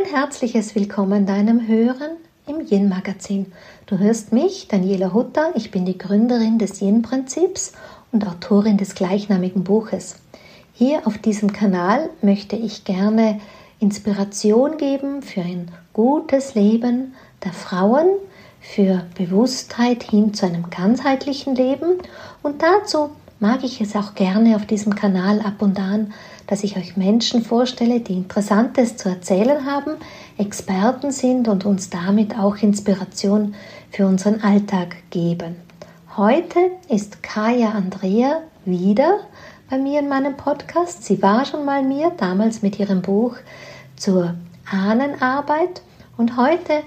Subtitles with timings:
[0.00, 2.12] Ein herzliches Willkommen deinem Hören
[2.46, 3.52] im Yin-Magazin.
[3.86, 5.52] Du hörst mich, Daniela Hutter.
[5.56, 7.72] Ich bin die Gründerin des Yin-Prinzips
[8.10, 10.16] und Autorin des gleichnamigen Buches.
[10.72, 13.40] Hier auf diesem Kanal möchte ich gerne
[13.78, 17.14] Inspiration geben für ein gutes Leben
[17.44, 18.06] der Frauen,
[18.60, 21.98] für Bewusstheit hin zu einem ganzheitlichen Leben
[22.42, 26.12] und dazu mag ich es auch gerne auf diesem Kanal ab und an,
[26.50, 29.92] dass ich euch Menschen vorstelle, die Interessantes zu erzählen haben,
[30.36, 33.54] Experten sind und uns damit auch Inspiration
[33.92, 35.54] für unseren Alltag geben.
[36.16, 39.20] Heute ist Kaya Andrea wieder
[39.70, 41.04] bei mir in meinem Podcast.
[41.04, 43.36] Sie war schon mal mir, damals mit ihrem Buch
[43.94, 44.34] zur
[44.68, 45.82] Ahnenarbeit
[46.16, 46.82] und heute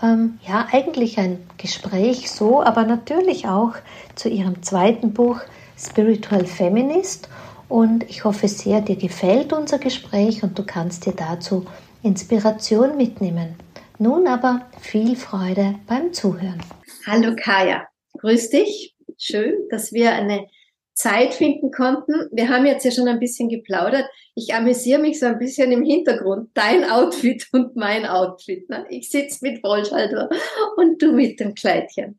[0.00, 3.72] ähm, ja eigentlich ein Gespräch so, aber natürlich auch
[4.14, 5.40] zu ihrem zweiten Buch
[5.76, 7.28] Spiritual Feminist.
[7.68, 11.66] Und ich hoffe sehr, dir gefällt unser Gespräch und du kannst dir dazu
[12.02, 13.56] Inspiration mitnehmen.
[13.98, 16.62] Nun aber viel Freude beim Zuhören.
[17.06, 17.86] Hallo Kaya,
[18.18, 18.94] grüß dich.
[19.18, 20.46] Schön, dass wir eine
[20.94, 22.28] Zeit finden konnten.
[22.32, 24.06] Wir haben jetzt ja schon ein bisschen geplaudert.
[24.34, 26.50] Ich amüsiere mich so ein bisschen im Hintergrund.
[26.54, 28.68] Dein Outfit und mein Outfit.
[28.70, 28.86] Ne?
[28.88, 30.30] Ich sitze mit Wollschalter
[30.76, 32.18] und du mit dem Kleidchen.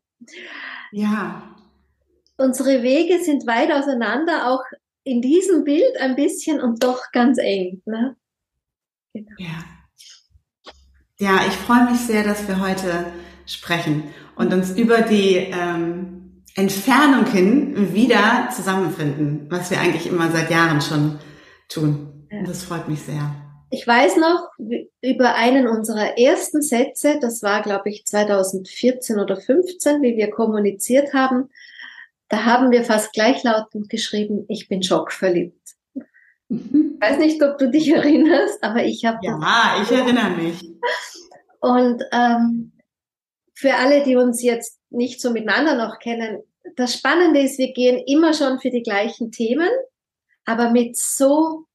[0.92, 1.56] Ja.
[2.36, 4.62] Unsere Wege sind weit auseinander, auch
[5.04, 7.82] in diesem Bild ein bisschen und doch ganz eng.
[7.84, 8.16] Ne?
[9.12, 9.30] Genau.
[9.38, 9.64] Ja.
[11.18, 13.06] Ja, ich freue mich sehr, dass wir heute
[13.44, 14.04] sprechen
[14.36, 20.80] und uns über die ähm, Entfernung hin wieder zusammenfinden, was wir eigentlich immer seit Jahren
[20.80, 21.18] schon
[21.68, 22.26] tun.
[22.30, 22.42] Ja.
[22.44, 23.34] Das freut mich sehr.
[23.70, 24.48] Ich weiß noch
[25.00, 31.14] über einen unserer ersten Sätze, das war, glaube ich, 2014 oder 15, wie wir kommuniziert
[31.14, 31.50] haben.
[32.30, 35.60] Da haben wir fast gleichlautend geschrieben, ich bin schockverliebt.
[36.48, 36.94] Mhm.
[36.94, 39.18] Ich weiß nicht, ob du dich erinnerst, aber ich habe.
[39.22, 40.62] Ja, ich erinnere mich.
[41.60, 42.72] Und ähm,
[43.54, 46.42] für alle, die uns jetzt nicht so miteinander noch kennen,
[46.76, 49.68] das Spannende ist, wir gehen immer schon für die gleichen Themen,
[50.44, 51.66] aber mit so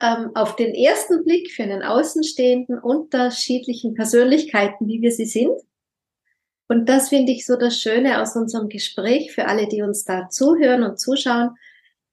[0.00, 5.58] ähm, auf den ersten Blick für einen Außenstehenden unterschiedlichen Persönlichkeiten, wie wir sie sind.
[6.72, 10.30] Und das finde ich so das Schöne aus unserem Gespräch für alle, die uns da
[10.30, 11.50] zuhören und zuschauen,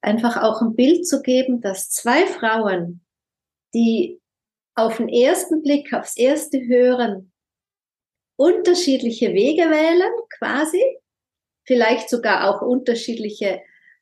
[0.01, 2.99] einfach auch ein Bild zu geben, dass zwei Frauen,
[3.73, 4.19] die
[4.75, 7.31] auf den ersten Blick, aufs erste Hören
[8.35, 10.83] unterschiedliche Wege wählen, quasi,
[11.63, 13.61] vielleicht sogar auch unterschiedliche,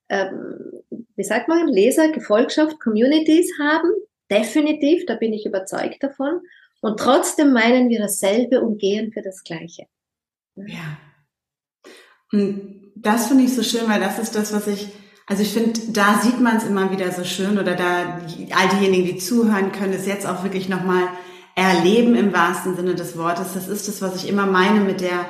[0.09, 0.71] ähm,
[1.15, 3.91] wie sagt man, Leser, Gefolgschaft, Communities haben.
[4.31, 6.41] Definitiv, da bin ich überzeugt davon.
[6.81, 9.85] Und trotzdem meinen wir dasselbe und gehen für das Gleiche.
[10.65, 10.97] Ja.
[12.31, 14.89] Und das finde ich so schön, weil das ist das, was ich,
[15.27, 18.19] also ich finde, da sieht man es immer wieder so schön oder da
[18.51, 21.07] all diejenigen, die zuhören, können es jetzt auch wirklich nochmal
[21.55, 23.53] erleben im wahrsten Sinne des Wortes.
[23.53, 25.25] Das ist das, was ich immer meine mit der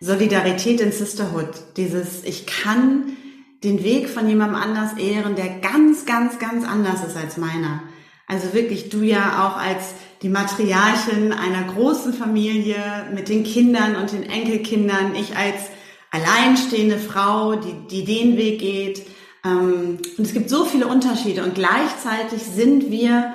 [0.00, 1.50] Solidarität in Sisterhood.
[1.76, 3.16] Dieses, ich kann
[3.64, 7.82] den Weg von jemandem anders ehren, der ganz, ganz, ganz anders ist als meiner.
[8.26, 14.12] Also wirklich du ja auch als die Matriarchin einer großen Familie mit den Kindern und
[14.12, 15.70] den Enkelkindern, ich als
[16.10, 19.06] alleinstehende Frau, die, die den Weg geht.
[19.44, 21.44] Ähm, und es gibt so viele Unterschiede.
[21.44, 23.34] Und gleichzeitig sind wir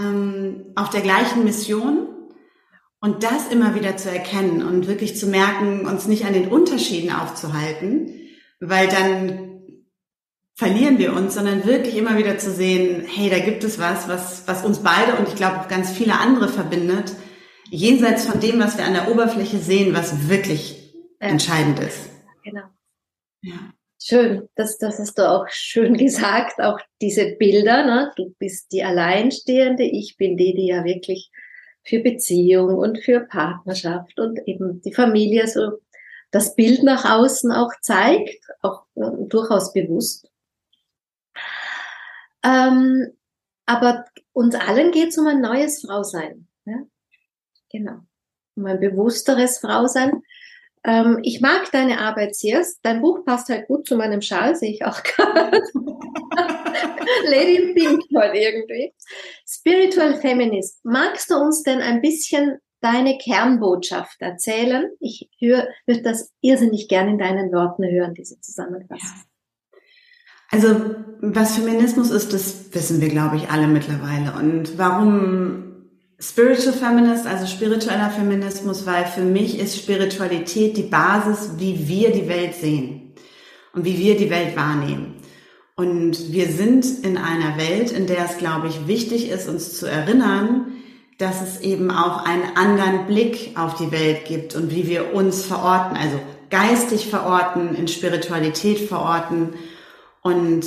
[0.00, 2.08] ähm, auf der gleichen Mission.
[3.00, 7.12] Und das immer wieder zu erkennen und wirklich zu merken, uns nicht an den Unterschieden
[7.12, 8.10] aufzuhalten,
[8.58, 9.55] weil dann
[10.56, 14.48] verlieren wir uns, sondern wirklich immer wieder zu sehen, hey, da gibt es was, was,
[14.48, 17.12] was uns beide und ich glaube auch ganz viele andere verbindet,
[17.70, 21.28] jenseits von dem, was wir an der Oberfläche sehen, was wirklich ja.
[21.28, 22.08] entscheidend ist.
[22.42, 22.62] Genau.
[23.42, 23.72] Ja.
[24.02, 28.12] Schön, das, das hast du auch schön gesagt, auch diese Bilder, ne?
[28.16, 31.30] du bist die Alleinstehende, ich bin die, die ja wirklich
[31.82, 35.80] für Beziehung und für Partnerschaft und eben die Familie so
[36.30, 40.30] das Bild nach außen auch zeigt, auch äh, durchaus bewusst.
[42.46, 43.12] Ähm,
[43.66, 46.46] aber uns allen geht es um ein neues Frausein.
[46.64, 46.82] Ja?
[47.70, 47.98] Genau.
[48.54, 50.22] Um ein bewussteres Frausein.
[50.84, 52.64] Ähm, ich mag deine Arbeit sehr.
[52.82, 55.60] Dein Buch passt halt gut zu meinem Schal, sehe ich auch gerade.
[57.24, 58.94] Lady in Pink heute irgendwie.
[59.46, 60.84] Spiritual Feminist.
[60.84, 64.90] Magst du uns denn ein bisschen deine Kernbotschaft erzählen?
[65.00, 69.24] Ich würde das irrsinnig gerne in deinen Worten hören, diese Zusammenfassung.
[70.50, 74.32] Also, was Feminismus ist, das wissen wir, glaube ich, alle mittlerweile.
[74.38, 75.66] Und warum
[76.18, 82.28] Spiritual Feminist, also spiritueller Feminismus, weil für mich ist Spiritualität die Basis, wie wir die
[82.28, 83.12] Welt sehen
[83.74, 85.16] und wie wir die Welt wahrnehmen.
[85.74, 89.84] Und wir sind in einer Welt, in der es, glaube ich, wichtig ist, uns zu
[89.84, 90.72] erinnern,
[91.18, 95.44] dass es eben auch einen anderen Blick auf die Welt gibt und wie wir uns
[95.44, 99.50] verorten, also geistig verorten, in Spiritualität verorten.
[100.26, 100.66] Und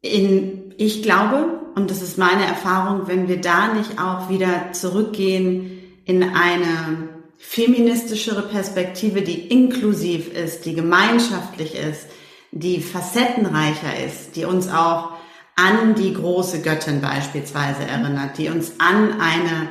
[0.00, 5.78] in, ich glaube, und das ist meine Erfahrung, wenn wir da nicht auch wieder zurückgehen
[6.06, 12.06] in eine feministischere Perspektive, die inklusiv ist, die gemeinschaftlich ist,
[12.50, 15.10] die facettenreicher ist, die uns auch
[15.54, 19.68] an die große Göttin beispielsweise erinnert, die uns an eine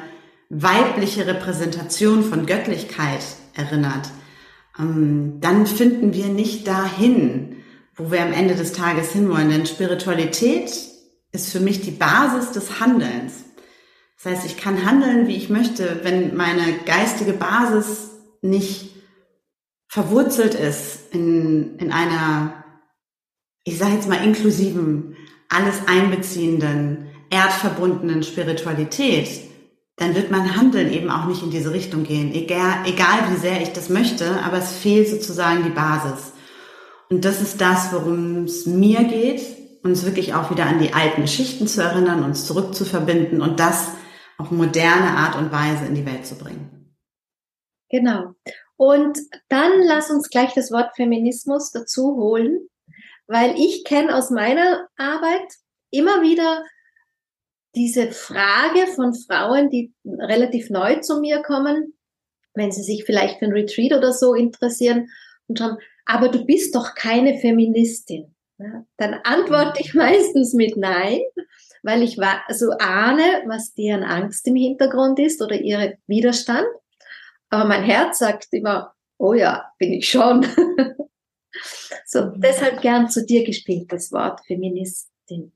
[0.50, 3.24] weibliche Repräsentation von Göttlichkeit
[3.56, 4.12] erinnert,
[4.78, 7.53] ähm, dann finden wir nicht dahin,
[7.96, 9.50] wo wir am Ende des Tages hinwollen.
[9.50, 10.72] Denn Spiritualität
[11.32, 13.34] ist für mich die Basis des Handelns.
[14.22, 18.12] Das heißt, ich kann handeln, wie ich möchte, wenn meine geistige Basis
[18.42, 18.92] nicht
[19.88, 22.64] verwurzelt ist in, in einer,
[23.64, 25.16] ich sage jetzt mal, inklusiven,
[25.50, 29.30] alles einbeziehenden, erdverbundenen Spiritualität,
[29.98, 33.62] dann wird mein Handeln eben auch nicht in diese Richtung gehen, egal, egal wie sehr
[33.62, 36.34] ich das möchte, aber es fehlt sozusagen die Basis.
[37.14, 39.44] Und das ist das, worum es mir geht,
[39.84, 43.90] uns wirklich auch wieder an die alten Geschichten zu erinnern, uns zurückzuverbinden und das
[44.40, 46.96] auf moderne Art und Weise in die Welt zu bringen.
[47.90, 48.34] Genau.
[48.78, 52.68] Und dann lass uns gleich das Wort Feminismus dazu holen,
[53.28, 55.54] weil ich kenne aus meiner Arbeit
[55.92, 56.64] immer wieder
[57.76, 61.94] diese Frage von Frauen, die relativ neu zu mir kommen,
[62.56, 65.12] wenn sie sich vielleicht für ein Retreat oder so interessieren
[65.46, 68.36] und schauen, aber du bist doch keine Feministin.
[68.60, 71.20] Ja, dann antworte ich meistens mit Nein,
[71.82, 72.18] weil ich
[72.50, 76.68] so ahne, was deren Angst im Hintergrund ist oder ihre Widerstand.
[77.50, 80.46] Aber mein Herz sagt immer, oh ja, bin ich schon.
[82.06, 85.52] so, deshalb gern zu dir gespielt das Wort Feministin.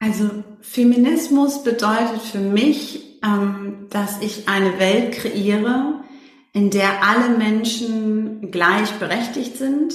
[0.00, 0.30] Also
[0.60, 5.99] Feminismus bedeutet für mich, ähm, dass ich eine Welt kreiere,
[6.52, 9.94] in der alle Menschen gleichberechtigt sind,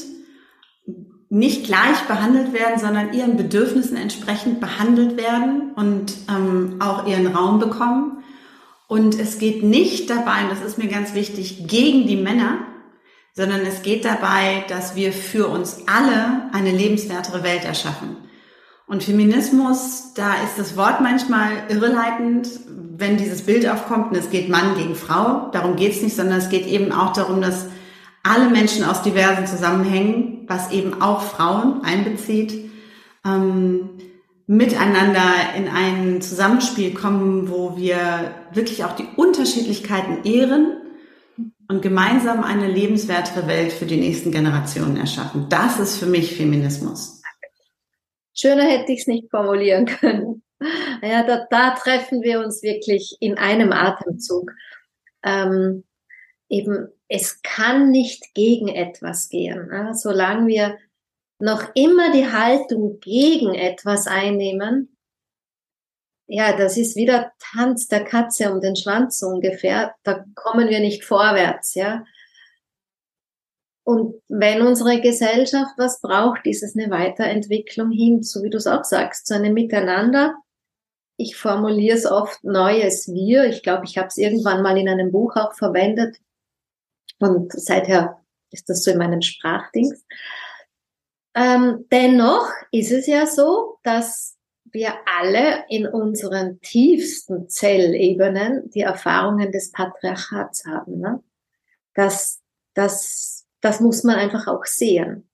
[1.30, 7.60] nicht gleich behandelt werden, sondern ihren Bedürfnissen entsprechend behandelt werden und ähm, auch ihren Raum
[7.60, 8.24] bekommen.
[8.88, 12.60] Und es geht nicht dabei, und das ist mir ganz wichtig, gegen die Männer,
[13.34, 18.16] sondern es geht dabei, dass wir für uns alle eine lebenswertere Welt erschaffen.
[18.88, 22.48] Und Feminismus, da ist das Wort manchmal irreleitend,
[22.98, 25.50] wenn dieses Bild aufkommt und es geht Mann gegen Frau.
[25.52, 27.66] Darum geht es nicht, sondern es geht eben auch darum, dass
[28.22, 32.72] alle Menschen aus diversen Zusammenhängen, was eben auch Frauen einbezieht,
[33.26, 33.90] ähm,
[34.48, 40.78] miteinander in ein Zusammenspiel kommen, wo wir wirklich auch die Unterschiedlichkeiten ehren
[41.68, 45.48] und gemeinsam eine lebenswertere Welt für die nächsten Generationen erschaffen.
[45.50, 47.15] Das ist für mich Feminismus.
[48.36, 50.44] Schöner hätte ich es nicht formulieren können.
[51.02, 54.52] Ja, da, da, treffen wir uns wirklich in einem Atemzug.
[55.24, 55.84] Ähm,
[56.50, 59.68] eben es kann nicht gegen etwas gehen.
[59.68, 59.92] Ne?
[59.94, 60.78] Solange wir
[61.40, 64.96] noch immer die Haltung gegen etwas einnehmen,
[66.28, 69.94] ja, das ist wieder Tanz der Katze um den Schwanz ungefähr.
[70.04, 72.04] Da kommen wir nicht vorwärts, ja.
[73.86, 78.66] Und wenn unsere Gesellschaft was braucht, ist es eine Weiterentwicklung hin, so wie du es
[78.66, 80.34] auch sagst, zu einem Miteinander.
[81.18, 83.46] Ich formuliere es oft neues Wir.
[83.46, 86.18] Ich glaube, ich habe es irgendwann mal in einem Buch auch verwendet.
[87.20, 88.20] Und seither
[88.50, 90.04] ist das so in meinem Sprachdings.
[91.36, 99.52] Ähm, dennoch ist es ja so, dass wir alle in unseren tiefsten Zellebenen die Erfahrungen
[99.52, 101.00] des Patriarchats haben.
[101.00, 101.24] Ne?
[101.94, 102.42] Das,
[102.74, 105.28] das, das muss man einfach auch sehen.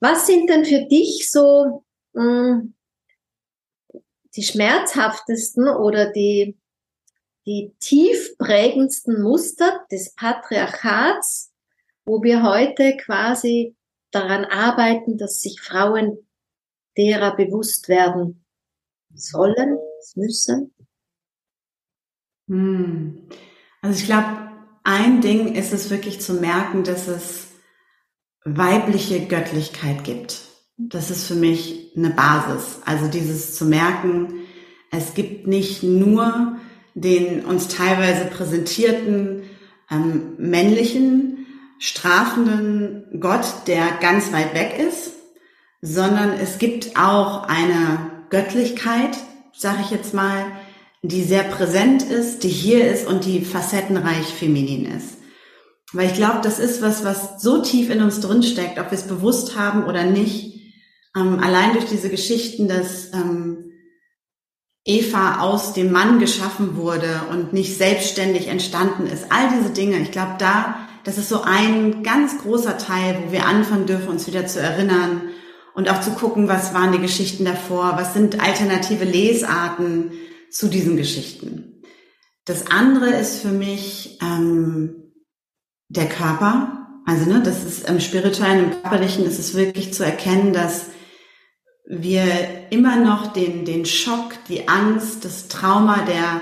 [0.00, 2.74] Was sind denn für dich so mh, hm,
[4.34, 6.58] die schmerzhaftesten oder die
[7.44, 11.52] die tief prägendsten Muster des Patriarchats,
[12.04, 13.74] wo wir heute quasi
[14.10, 16.28] daran arbeiten, dass sich Frauen
[16.96, 18.44] derer bewusst werden
[19.14, 19.78] sollen,
[20.14, 20.74] müssen?
[22.48, 23.28] Hm.
[23.80, 24.47] Also ich glaube,
[24.88, 27.48] ein Ding ist es wirklich zu merken, dass es
[28.42, 30.40] weibliche Göttlichkeit gibt.
[30.78, 32.80] Das ist für mich eine Basis.
[32.86, 34.46] Also dieses zu merken,
[34.90, 36.56] es gibt nicht nur
[36.94, 39.42] den uns teilweise präsentierten
[39.90, 41.46] ähm, männlichen,
[41.78, 45.12] strafenden Gott, der ganz weit weg ist,
[45.82, 49.18] sondern es gibt auch eine Göttlichkeit,
[49.52, 50.46] sage ich jetzt mal,
[51.02, 55.18] die sehr präsent ist, die hier ist und die facettenreich feminin ist.
[55.92, 58.98] Weil ich glaube, das ist was, was so tief in uns drin steckt, ob wir
[58.98, 60.60] es bewusst haben oder nicht.
[61.16, 63.72] Ähm, allein durch diese Geschichten, dass ähm,
[64.84, 69.26] Eva aus dem Mann geschaffen wurde und nicht selbstständig entstanden ist.
[69.30, 73.46] All diese Dinge, ich glaube, da, das ist so ein ganz großer Teil, wo wir
[73.46, 75.22] anfangen dürfen, uns wieder zu erinnern
[75.74, 80.12] und auch zu gucken, was waren die Geschichten davor, was sind alternative Lesarten
[80.50, 81.82] zu diesen Geschichten.
[82.44, 85.12] Das andere ist für mich ähm,
[85.88, 86.86] der Körper.
[87.04, 90.86] Also ne, das ist im spirituellen, im körperlichen ist es wirklich zu erkennen, dass
[91.86, 92.24] wir
[92.70, 96.40] immer noch den, den Schock, die Angst, das Trauma der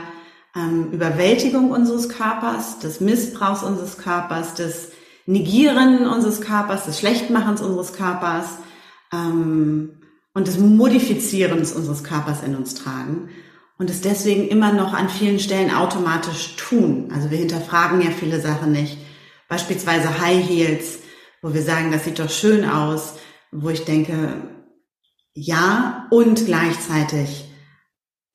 [0.56, 4.92] ähm, Überwältigung unseres Körpers, des Missbrauchs unseres Körpers, des
[5.26, 8.46] Negieren unseres Körpers, des Schlechtmachens unseres Körpers
[9.12, 10.02] ähm,
[10.34, 13.28] und des Modifizierens unseres Körpers in uns tragen
[13.78, 17.10] und es deswegen immer noch an vielen Stellen automatisch tun.
[17.14, 18.98] Also wir hinterfragen ja viele Sachen nicht.
[19.48, 20.98] Beispielsweise High Heels,
[21.42, 23.14] wo wir sagen, das sieht doch schön aus,
[23.52, 24.50] wo ich denke,
[25.34, 27.44] ja, und gleichzeitig,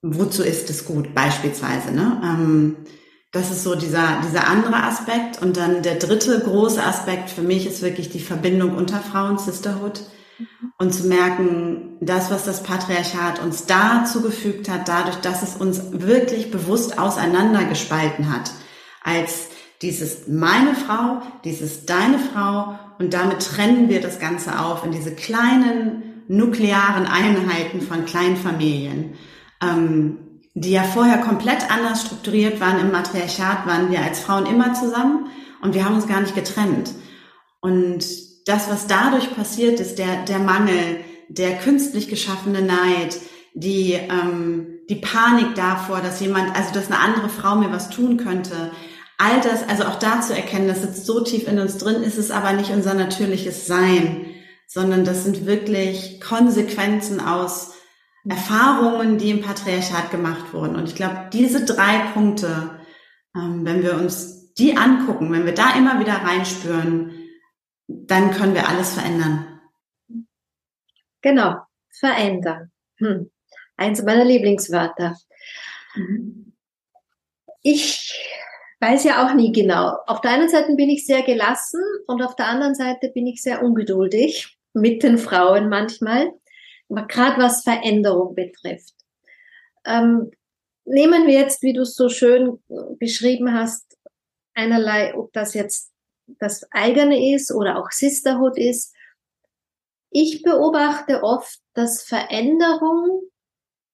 [0.04, 1.92] wozu ist es gut, beispielsweise.
[1.92, 2.22] Ne?
[2.24, 2.76] Ähm,
[3.32, 5.42] das ist so dieser, dieser andere Aspekt.
[5.42, 10.02] Und dann der dritte große Aspekt für mich ist wirklich die Verbindung unter Frauen, Sisterhood.
[10.78, 15.82] Und zu merken, das, was das Patriarchat uns da zugefügt hat, dadurch, dass es uns
[15.92, 18.52] wirklich bewusst auseinandergespalten hat,
[19.04, 19.50] als
[19.82, 25.16] dieses meine Frau, dieses deine Frau und damit trennen wir das Ganze auf in diese
[25.16, 29.16] kleinen nuklearen Einheiten von Kleinfamilien,
[29.62, 30.18] ähm,
[30.54, 32.80] die ja vorher komplett anders strukturiert waren.
[32.80, 35.28] Im Matriarchat waren wir als Frauen immer zusammen
[35.62, 36.92] und wir haben uns gar nicht getrennt.
[37.60, 38.06] Und
[38.46, 43.18] das, was dadurch passiert ist, der, der Mangel, der künstlich geschaffene Neid,
[43.54, 48.18] die, ähm, die Panik davor, dass jemand, also dass eine andere Frau mir was tun
[48.18, 48.72] könnte,
[49.18, 52.18] all das, also auch da zu erkennen, das sitzt so tief in uns drin, ist
[52.18, 54.26] es aber nicht unser natürliches Sein
[54.74, 57.74] sondern das sind wirklich Konsequenzen aus
[58.28, 60.78] Erfahrungen, die im Patriarchat gemacht wurden.
[60.78, 62.80] Und ich glaube, diese drei Punkte,
[63.36, 67.12] ähm, wenn wir uns die angucken, wenn wir da immer wieder reinspüren,
[68.08, 69.62] dann können wir alles verändern.
[71.22, 71.58] Genau,
[71.90, 72.72] verändern.
[72.98, 73.32] Hm.
[73.78, 75.18] Eins meiner Lieblingswörter.
[77.62, 78.14] Ich
[78.80, 79.98] weiß ja auch nie genau.
[80.08, 83.42] Auf der einen Seite bin ich sehr gelassen und auf der anderen Seite bin ich
[83.42, 86.32] sehr ungeduldig mit den Frauen manchmal,
[86.90, 88.94] gerade was Veränderung betrifft.
[89.86, 90.32] Ähm,
[90.86, 92.60] nehmen wir jetzt, wie du es so schön
[93.00, 93.98] beschrieben hast,
[94.54, 95.91] einerlei, ob das jetzt
[96.40, 98.94] das eigene ist oder auch Sisterhood ist.
[100.10, 103.22] Ich beobachte oft, dass Veränderung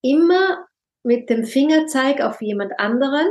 [0.01, 0.65] immer
[1.03, 3.27] mit dem Fingerzeig auf jemand anderen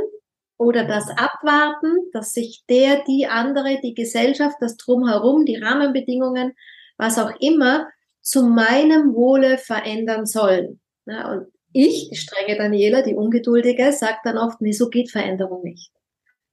[0.57, 6.53] oder das Abwarten, dass sich der, die andere, die Gesellschaft, das Drumherum, die Rahmenbedingungen
[6.97, 7.87] was auch immer,
[8.21, 10.81] zu meinem Wohle verändern sollen.
[11.05, 15.63] Ja, und ich, die strenge Daniela, die Ungeduldige, sagt dann oft, nee, so geht Veränderung
[15.63, 15.91] nicht.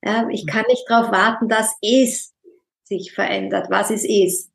[0.05, 2.34] Ja, ich kann nicht darauf warten, dass es
[2.85, 4.51] sich verändert, was es ist.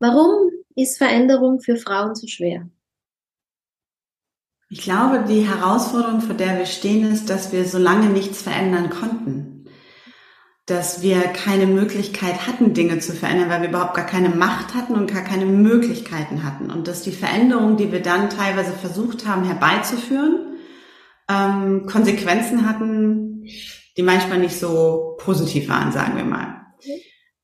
[0.00, 2.68] Warum ist Veränderung für Frauen so schwer?
[4.68, 8.90] Ich glaube, die Herausforderung, vor der wir stehen, ist, dass wir so lange nichts verändern
[8.90, 9.54] konnten
[10.66, 14.94] dass wir keine Möglichkeit hatten, Dinge zu verändern, weil wir überhaupt gar keine Macht hatten
[14.94, 16.70] und gar keine Möglichkeiten hatten.
[16.70, 20.56] Und dass die Veränderungen, die wir dann teilweise versucht haben herbeizuführen,
[21.28, 23.44] ähm, Konsequenzen hatten,
[23.96, 26.63] die manchmal nicht so positiv waren, sagen wir mal.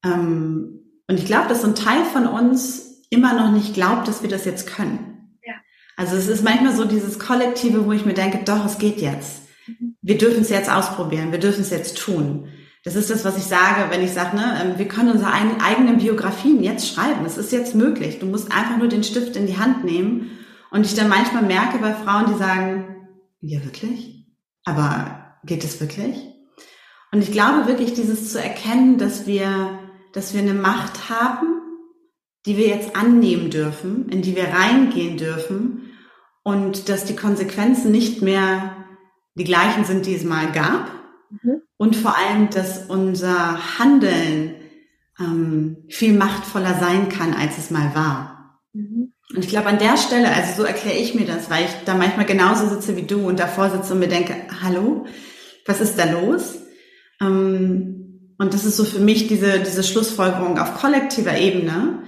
[0.04, 4.22] Ähm, und ich glaube, dass so ein Teil von uns immer noch nicht glaubt, dass
[4.22, 5.36] wir das jetzt können.
[5.44, 5.54] Ja.
[5.96, 9.42] Also es ist manchmal so dieses Kollektive, wo ich mir denke, doch, es geht jetzt.
[9.66, 9.96] Mhm.
[10.00, 12.48] Wir dürfen es jetzt ausprobieren, wir dürfen es jetzt tun.
[12.82, 15.98] Das ist das, was ich sage, wenn ich sage, ne, ähm, wir können unsere eigenen
[15.98, 17.26] Biografien jetzt schreiben.
[17.26, 18.20] Es ist jetzt möglich.
[18.20, 20.30] Du musst einfach nur den Stift in die Hand nehmen.
[20.70, 23.08] Und ich dann manchmal merke bei Frauen, die sagen,
[23.40, 24.26] ja wirklich?
[24.64, 26.29] Aber geht es wirklich?
[27.12, 29.78] Und ich glaube wirklich, dieses zu erkennen, dass wir,
[30.12, 31.46] dass wir eine Macht haben,
[32.46, 35.90] die wir jetzt annehmen dürfen, in die wir reingehen dürfen
[36.42, 38.76] und dass die Konsequenzen nicht mehr
[39.34, 40.90] die gleichen sind, die es mal gab,
[41.30, 41.62] Mhm.
[41.76, 44.56] Und vor allem, dass unser Handeln
[45.18, 48.60] ähm, viel machtvoller sein kann, als es mal war.
[48.72, 49.12] Mhm.
[49.34, 51.94] Und ich glaube, an der Stelle, also so erkläre ich mir das, weil ich da
[51.94, 55.06] manchmal genauso sitze wie du und davor sitze und mir denke, hallo,
[55.66, 56.56] was ist da los?
[57.20, 62.04] Ähm, und das ist so für mich diese, diese Schlussfolgerung auf kollektiver Ebene,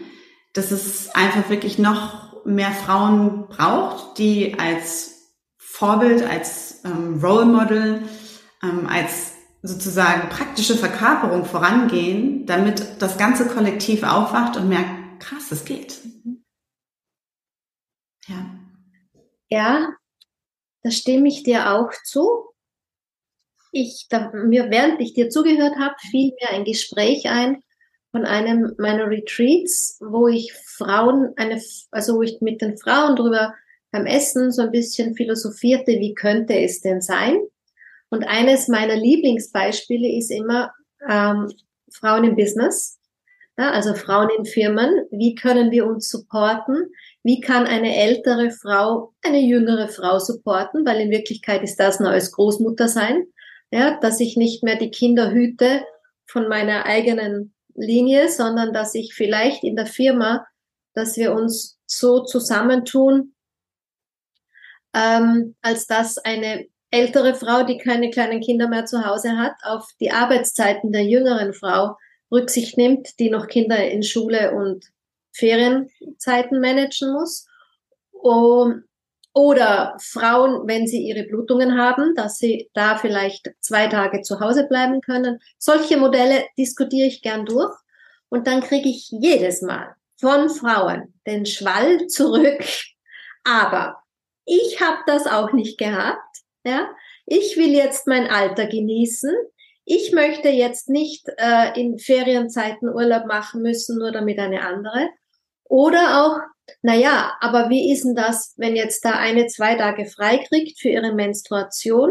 [0.55, 8.03] dass es einfach wirklich noch mehr Frauen braucht, die als Vorbild, als ähm, Role Model
[8.63, 15.65] ähm, als sozusagen praktische Verkörperung vorangehen, damit das ganze Kollektiv aufwacht und merkt, krass, es
[15.65, 16.01] geht.
[18.27, 18.59] Ja.
[19.49, 19.89] Ja,
[20.83, 22.52] da stimme ich dir auch zu.
[23.73, 27.63] Ich, da, mir, während ich dir zugehört habe, fiel mir ein Gespräch ein
[28.11, 31.61] von einem meiner Retreats, wo ich Frauen, eine,
[31.91, 33.55] also wo ich mit den Frauen drüber
[33.91, 37.39] beim Essen so ein bisschen philosophierte, wie könnte es denn sein?
[38.11, 40.73] Und eines meiner Lieblingsbeispiele ist immer
[41.09, 41.51] ähm,
[41.91, 42.99] Frauen im Business,
[43.59, 45.07] ja, also Frauen in Firmen.
[45.11, 46.91] Wie können wir uns supporten?
[47.23, 50.87] Wie kann eine ältere Frau eine jüngere Frau supporten?
[50.87, 53.27] Weil in Wirklichkeit ist das neues Großmutter sein,
[53.73, 55.85] ja, dass ich nicht mehr die Kinder hüte
[56.27, 60.47] von meiner eigenen Linie, sondern dass ich vielleicht in der Firma,
[60.95, 63.35] dass wir uns so zusammentun,
[64.95, 69.89] ähm, als dass eine ältere Frau, die keine kleinen Kinder mehr zu Hause hat, auf
[69.99, 71.97] die Arbeitszeiten der jüngeren Frau
[72.31, 74.85] Rücksicht nimmt, die noch Kinder in Schule und
[75.33, 77.47] Ferienzeiten managen muss.
[79.35, 84.67] Oder Frauen, wenn sie ihre Blutungen haben, dass sie da vielleicht zwei Tage zu Hause
[84.69, 85.41] bleiben können.
[85.59, 87.75] Solche Modelle diskutiere ich gern durch.
[88.29, 92.63] Und dann kriege ich jedes Mal von Frauen den Schwall zurück.
[93.45, 94.03] Aber
[94.45, 96.19] ich habe das auch nicht gehabt.
[96.65, 96.89] Ja,
[97.27, 99.35] ich will jetzt mein Alter genießen.
[99.85, 105.09] Ich möchte jetzt nicht äh, in Ferienzeiten Urlaub machen müssen, nur damit eine andere.
[105.65, 106.39] Oder auch,
[106.81, 110.89] naja, aber wie ist denn das, wenn jetzt da eine zwei Tage frei kriegt für
[110.89, 112.11] ihre Menstruation?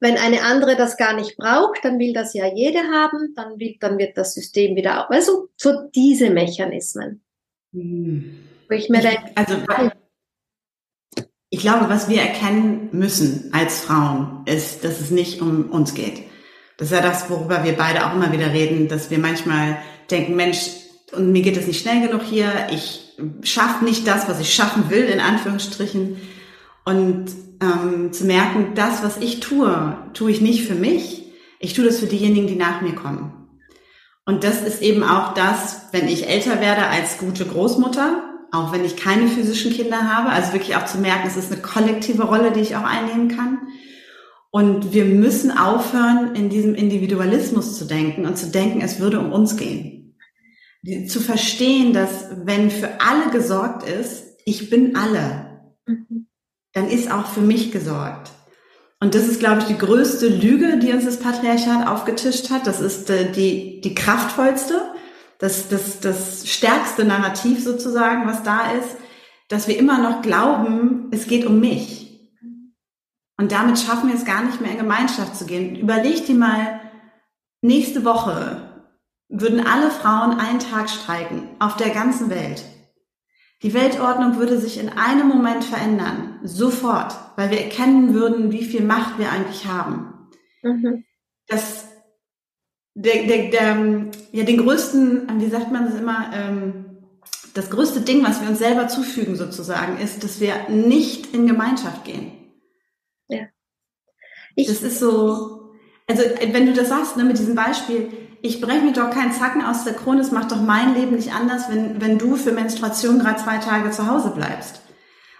[0.00, 3.76] Wenn eine andere das gar nicht braucht, dann will das ja jede haben, dann, will,
[3.80, 5.10] dann wird das System wieder auch.
[5.10, 7.22] Also so diese Mechanismen.
[7.72, 8.48] Hm.
[8.68, 9.56] Wo ich mir denke, also,
[11.50, 16.22] ich glaube, was wir erkennen müssen als Frauen, ist, dass es nicht um uns geht.
[16.76, 19.76] Das ist ja das, worüber wir beide auch immer wieder reden, dass wir manchmal
[20.10, 20.70] denken, Mensch,
[21.12, 24.90] und mir geht es nicht schnell genug hier, ich schaffe nicht das, was ich schaffen
[24.90, 26.16] will, in Anführungsstrichen.
[26.84, 27.26] Und
[27.60, 31.24] ähm, zu merken, das, was ich tue, tue ich nicht für mich,
[31.58, 33.32] ich tue das für diejenigen, die nach mir kommen.
[34.24, 38.84] Und das ist eben auch das, wenn ich älter werde als gute Großmutter, auch wenn
[38.84, 42.52] ich keine physischen Kinder habe, also wirklich auch zu merken, es ist eine kollektive Rolle,
[42.52, 43.58] die ich auch einnehmen kann.
[44.50, 49.32] Und wir müssen aufhören, in diesem Individualismus zu denken und zu denken, es würde um
[49.32, 49.99] uns gehen
[50.82, 56.26] zu verstehen, dass wenn für alle gesorgt ist, ich bin alle, mhm.
[56.72, 58.30] dann ist auch für mich gesorgt.
[59.02, 62.66] Und das ist, glaube ich, die größte Lüge, die uns das Patriarchat aufgetischt hat.
[62.66, 64.92] Das ist äh, die, die kraftvollste,
[65.38, 68.96] das, das, das stärkste Narrativ sozusagen, was da ist,
[69.48, 72.30] dass wir immer noch glauben, es geht um mich.
[73.38, 75.76] Und damit schaffen wir es gar nicht mehr in Gemeinschaft zu gehen.
[75.76, 76.80] Überleg dir mal
[77.62, 78.69] nächste Woche,
[79.30, 82.64] würden alle Frauen einen Tag streiken, auf der ganzen Welt.
[83.62, 88.82] Die Weltordnung würde sich in einem Moment verändern, sofort, weil wir erkennen würden, wie viel
[88.82, 90.28] Macht wir eigentlich haben.
[90.62, 91.04] Mhm.
[91.46, 91.88] Das,
[92.94, 96.84] der, der, der, ja, den größten, wie sagt man das immer, ähm,
[97.54, 102.04] das größte Ding, was wir uns selber zufügen sozusagen, ist, dass wir nicht in Gemeinschaft
[102.04, 102.32] gehen.
[103.28, 103.46] Ja.
[104.56, 105.74] Ich, das ist so,
[106.08, 108.10] also wenn du das sagst, ne, mit diesem Beispiel,
[108.42, 111.34] ich breche mir doch keinen Zacken aus der Krone, es macht doch mein Leben nicht
[111.34, 114.80] anders, wenn, wenn du für Menstruation gerade zwei Tage zu Hause bleibst.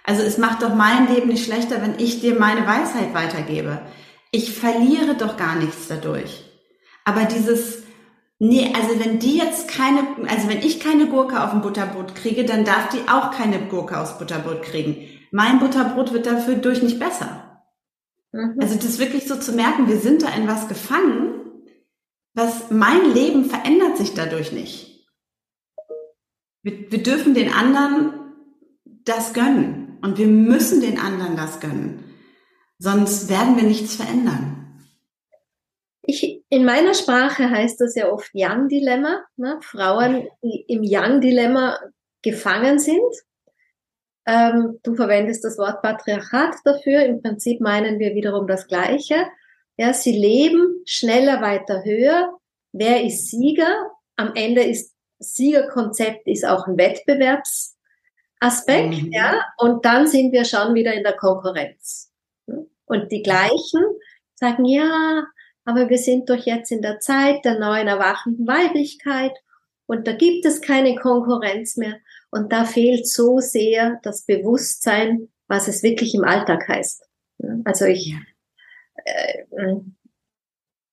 [0.03, 3.81] Also es macht doch mein Leben nicht schlechter, wenn ich dir meine Weisheit weitergebe.
[4.31, 6.43] Ich verliere doch gar nichts dadurch.
[7.05, 7.83] Aber dieses,
[8.39, 12.45] nee, also wenn die jetzt keine, also wenn ich keine Gurke auf dem Butterbrot kriege,
[12.45, 15.07] dann darf die auch keine Gurke aufs Butterbrot kriegen.
[15.31, 17.61] Mein Butterbrot wird dafür durch nicht besser.
[18.31, 18.55] Mhm.
[18.59, 21.40] Also das wirklich so zu merken, wir sind da in was gefangen,
[22.33, 25.07] was mein Leben verändert sich dadurch nicht.
[26.63, 28.13] Wir, wir dürfen den anderen
[29.03, 32.03] das gönnen und wir müssen den anderen das gönnen.
[32.77, 34.61] Sonst werden wir nichts verändern.
[36.03, 39.23] Ich, in meiner Sprache heißt das ja oft Yang-Dilemma.
[39.37, 39.59] Ne?
[39.61, 41.79] Frauen, die im Yang-Dilemma
[42.23, 43.13] gefangen sind.
[44.25, 47.03] Ähm, du verwendest das Wort Patriarchat dafür.
[47.05, 49.27] Im Prinzip meinen wir wiederum das Gleiche.
[49.81, 52.37] Ja, sie leben schneller, weiter, höher.
[52.71, 53.89] Wer ist Sieger?
[54.15, 59.11] Am Ende ist Siegerkonzept ist auch ein Wettbewerbsaspekt, mhm.
[59.11, 59.43] ja.
[59.57, 62.11] Und dann sind wir schon wieder in der Konkurrenz.
[62.85, 63.81] Und die gleichen
[64.35, 65.25] sagen, ja,
[65.65, 69.35] aber wir sind doch jetzt in der Zeit der neuen erwachenden Weiblichkeit
[69.87, 71.97] und da gibt es keine Konkurrenz mehr.
[72.29, 77.03] Und da fehlt so sehr das Bewusstsein, was es wirklich im Alltag heißt.
[77.65, 78.15] Also ich,
[79.05, 79.45] äh,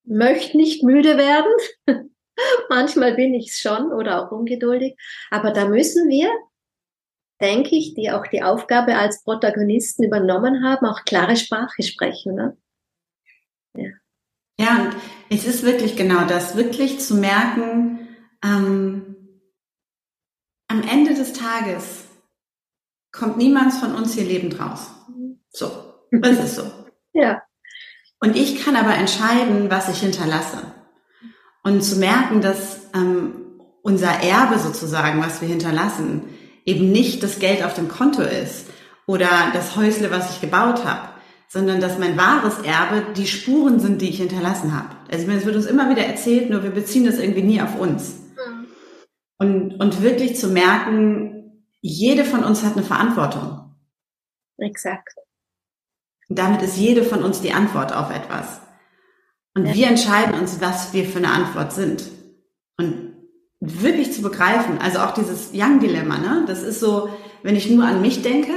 [0.05, 1.53] möchte nicht müde werden.
[2.69, 4.97] Manchmal bin ich es schon oder auch ungeduldig.
[5.31, 6.31] Aber da müssen wir
[7.41, 12.35] denke ich, die auch die Aufgabe als Protagonisten übernommen haben, auch klare Sprache sprechen.
[12.35, 12.57] Ne?
[13.75, 13.91] Ja.
[14.59, 14.97] ja, und
[15.31, 18.09] es ist wirklich genau das, wirklich zu merken,
[18.45, 19.17] ähm,
[20.69, 22.07] am Ende des Tages
[23.13, 24.91] kommt niemand von uns hier lebend raus.
[25.51, 25.71] So,
[26.11, 26.63] das ist so.
[27.15, 27.43] ja.
[28.21, 30.59] Und ich kann aber entscheiden, was ich hinterlasse.
[31.63, 36.25] Und zu merken, dass ähm, unser Erbe sozusagen, was wir hinterlassen,
[36.65, 38.67] eben nicht das Geld auf dem Konto ist
[39.07, 41.09] oder das Häusle, was ich gebaut habe,
[41.49, 44.97] sondern dass mein wahres Erbe die Spuren sind, die ich hinterlassen habe.
[45.11, 47.63] Also ich meine, es wird uns immer wieder erzählt, nur wir beziehen das irgendwie nie
[47.63, 48.19] auf uns.
[48.37, 48.67] Mhm.
[49.39, 53.75] Und, und wirklich zu merken, jede von uns hat eine Verantwortung.
[54.59, 55.15] Exakt.
[56.29, 58.61] Und damit ist jede von uns die Antwort auf etwas.
[59.55, 59.75] Und ja.
[59.75, 62.05] wir entscheiden uns, was wir für eine Antwort sind.
[62.77, 63.13] Und
[63.61, 66.45] wirklich zu begreifen, also auch dieses Young-Dilemma, ne?
[66.47, 67.09] Das ist so,
[67.43, 68.53] wenn ich nur an mich denke,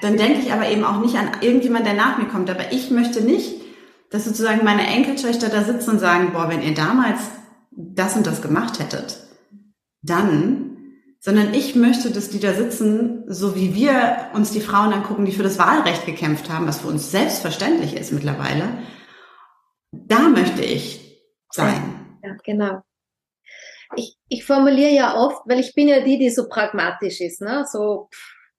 [0.00, 2.48] dann denke ich aber eben auch nicht an irgendjemand, der nach mir kommt.
[2.50, 3.60] Aber ich möchte nicht,
[4.10, 7.20] dass sozusagen meine Enkeltöchter da sitzen und sagen, boah, wenn ihr damals
[7.70, 9.18] das und das gemacht hättet,
[10.02, 10.73] dann
[11.24, 15.32] sondern ich möchte, dass die da sitzen, so wie wir uns die Frauen angucken, die
[15.32, 18.76] für das Wahlrecht gekämpft haben, was für uns selbstverständlich ist mittlerweile.
[19.90, 22.18] Da möchte ich sein.
[22.22, 22.82] Ja, genau.
[23.96, 27.64] Ich, ich formuliere ja oft, weil ich bin ja die, die so pragmatisch ist, ne?
[27.72, 28.10] so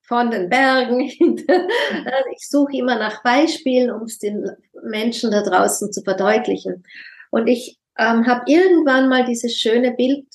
[0.02, 1.02] von den Bergen.
[2.36, 4.50] ich suche immer nach Beispielen, um es den
[4.82, 6.84] Menschen da draußen zu verdeutlichen.
[7.30, 10.26] Und ich ähm, habe irgendwann mal dieses schöne Bild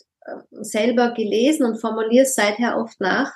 [0.50, 3.32] selber gelesen und formuliere es seither oft nach.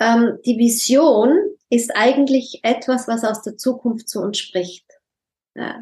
[0.00, 1.36] Ähm, die Vision
[1.70, 4.86] ist eigentlich etwas, was aus der Zukunft zu uns spricht.
[5.54, 5.78] Ja.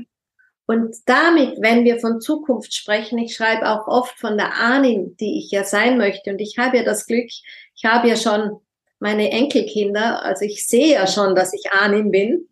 [0.67, 5.39] Und damit, wenn wir von Zukunft sprechen, ich schreibe auch oft von der Ahnin, die
[5.39, 6.31] ich ja sein möchte.
[6.31, 8.61] Und ich habe ja das Glück, ich habe ja schon
[8.99, 12.49] meine Enkelkinder, also ich sehe ja schon, dass ich Ahnin bin.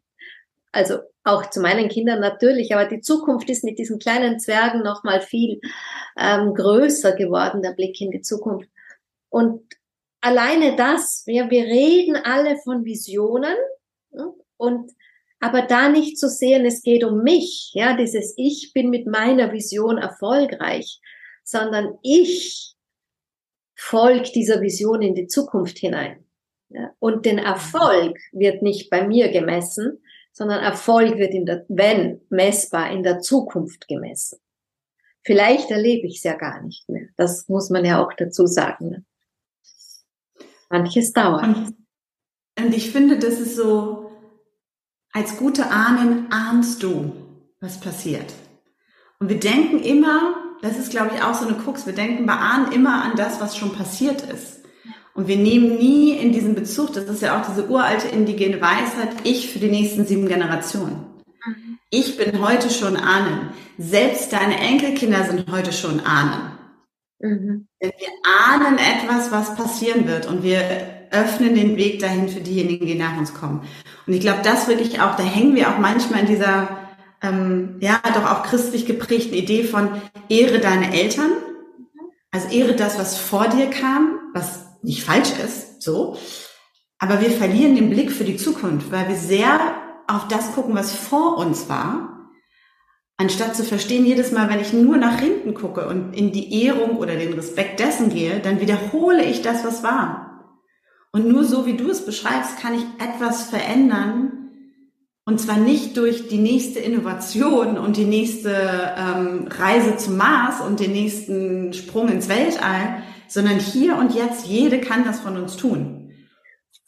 [0.75, 5.05] Also auch zu meinen Kindern natürlich, aber die Zukunft ist mit diesen kleinen Zwergen noch
[5.05, 5.61] mal viel
[6.19, 8.69] ähm, größer geworden, der Blick in die Zukunft.
[9.29, 9.63] Und
[10.21, 13.55] alleine das, wir, wir reden alle von Visionen
[14.57, 14.91] und
[15.39, 19.53] aber da nicht zu sehen, es geht um mich, ja, dieses Ich bin mit meiner
[19.53, 21.01] Vision erfolgreich,
[21.45, 22.75] sondern ich
[23.77, 26.25] folge dieser Vision in die Zukunft hinein.
[26.71, 30.03] Ja, und den Erfolg wird nicht bei mir gemessen,
[30.35, 34.41] sondern Erfolg wird in der, wenn messbar, in der Zukunft gemessen.
[35.23, 37.07] Vielleicht erlebe ich es ja gar nicht mehr.
[37.17, 38.91] Das muss man ja auch dazu sagen.
[38.91, 39.05] Ne?
[40.69, 41.45] Manches dauert.
[41.45, 41.77] Und,
[42.59, 44.11] und ich finde, das ist so,
[45.13, 47.13] als gute Ahnen ahnst du,
[47.61, 48.35] was passiert.
[49.21, 52.35] Und wir denken immer, das ist glaube ich auch so eine Krux, wir denken bei
[52.35, 54.64] Ahnen immer an das, was schon passiert ist.
[55.15, 59.11] Und wir nehmen nie in diesen Bezug, das ist ja auch diese uralte indigene Weisheit,
[59.23, 61.07] ich für die nächsten sieben Generationen.
[61.47, 61.79] Mhm.
[61.91, 63.51] Ich bin heute schon Ahnen.
[63.79, 66.53] Selbst deine Enkelkinder sind heute schon Ahnen.
[67.21, 67.69] Mhm.
[67.81, 70.61] Denn wir ahnen etwas, was passieren wird und wir
[71.11, 73.63] öffnen den Weg dahin für diejenigen, die nach uns kommen.
[74.07, 76.77] Und ich glaube, das wirklich auch, da hängen wir auch manchmal in dieser,
[77.23, 79.89] ähm, ja, doch auch christlich geprägten Idee von
[80.29, 81.31] ehre deine Eltern.
[82.33, 86.17] Also ehre das, was vor dir kam, was nicht falsch ist, so.
[86.99, 89.59] Aber wir verlieren den Blick für die Zukunft, weil wir sehr
[90.07, 92.31] auf das gucken, was vor uns war,
[93.17, 96.99] anstatt zu verstehen, jedes Mal, wenn ich nur nach hinten gucke und in die Ehrung
[96.99, 100.61] oder den Respekt dessen gehe, dann wiederhole ich das, was war.
[101.13, 104.45] Und nur so, wie du es beschreibst, kann ich etwas verändern,
[105.27, 110.81] und zwar nicht durch die nächste Innovation und die nächste ähm, Reise zum Mars und
[110.81, 113.03] den nächsten Sprung ins Weltall,
[113.35, 116.13] sondern hier und jetzt, jede kann das von uns tun.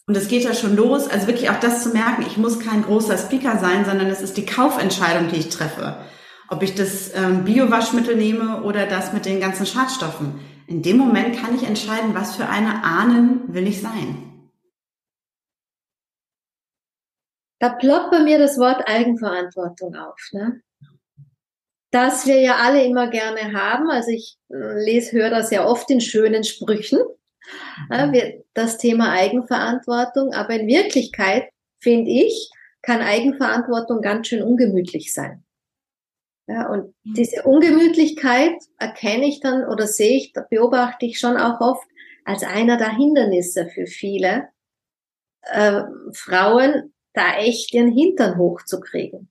[0.06, 2.84] Und es geht ja schon los, also wirklich auch das zu merken, ich muss kein
[2.84, 5.96] großer Speaker sein, sondern es ist die Kaufentscheidung, die ich treffe.
[6.48, 10.38] Ob ich das ähm, Bio-Waschmittel nehme oder das mit den ganzen Schadstoffen.
[10.68, 14.50] In dem Moment kann ich entscheiden, was für eine Ahnen will ich sein.
[17.58, 20.20] Da ploppt bei mir das Wort Eigenverantwortung auf.
[20.30, 20.62] Ne?
[21.96, 23.88] Das wir ja alle immer gerne haben.
[23.90, 27.00] Also ich äh, lese, höre das ja oft in schönen Sprüchen.
[27.88, 28.42] Mhm.
[28.52, 30.34] Das Thema Eigenverantwortung.
[30.34, 31.48] Aber in Wirklichkeit,
[31.80, 32.50] finde ich,
[32.82, 35.44] kann Eigenverantwortung ganz schön ungemütlich sein.
[36.46, 37.14] Ja, und mhm.
[37.14, 41.88] diese Ungemütlichkeit erkenne ich dann oder sehe ich, beobachte ich schon auch oft
[42.24, 44.48] als einer der Hindernisse für viele
[45.42, 45.82] äh,
[46.12, 49.30] Frauen, da echt ihren Hintern hochzukriegen.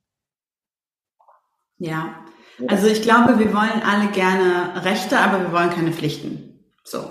[1.78, 2.26] Ja,
[2.68, 6.60] also ich glaube, wir wollen alle gerne Rechte, aber wir wollen keine Pflichten.
[6.84, 7.04] So.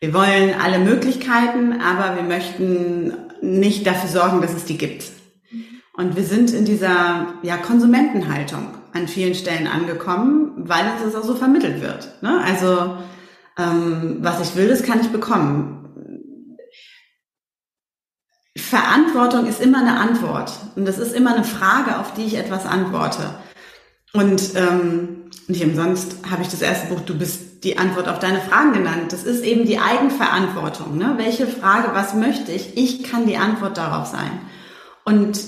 [0.00, 5.04] Wir wollen alle Möglichkeiten, aber wir möchten nicht dafür sorgen, dass es die gibt.
[5.94, 11.34] Und wir sind in dieser ja, Konsumentenhaltung an vielen Stellen angekommen, weil es auch so
[11.34, 12.22] vermittelt wird.
[12.22, 12.42] Ne?
[12.42, 12.96] Also
[13.58, 15.76] ähm, was ich will, das kann ich bekommen.
[18.56, 22.66] Verantwortung ist immer eine Antwort und das ist immer eine Frage, auf die ich etwas
[22.66, 23.34] antworte.
[24.12, 28.40] Und ähm, nicht umsonst habe ich das erste Buch Du bist die Antwort auf deine
[28.40, 29.12] Fragen genannt.
[29.12, 30.96] Das ist eben die Eigenverantwortung.
[30.96, 31.14] Ne?
[31.16, 32.76] Welche Frage, was möchte ich?
[32.76, 34.30] Ich kann die Antwort darauf sein.
[35.04, 35.40] Und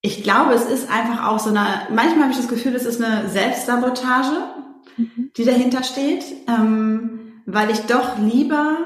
[0.00, 3.02] ich glaube, es ist einfach auch so eine, manchmal habe ich das Gefühl, es ist
[3.02, 4.36] eine Selbstsabotage,
[4.96, 5.30] mhm.
[5.36, 8.76] die dahinter steht, ähm, weil ich doch lieber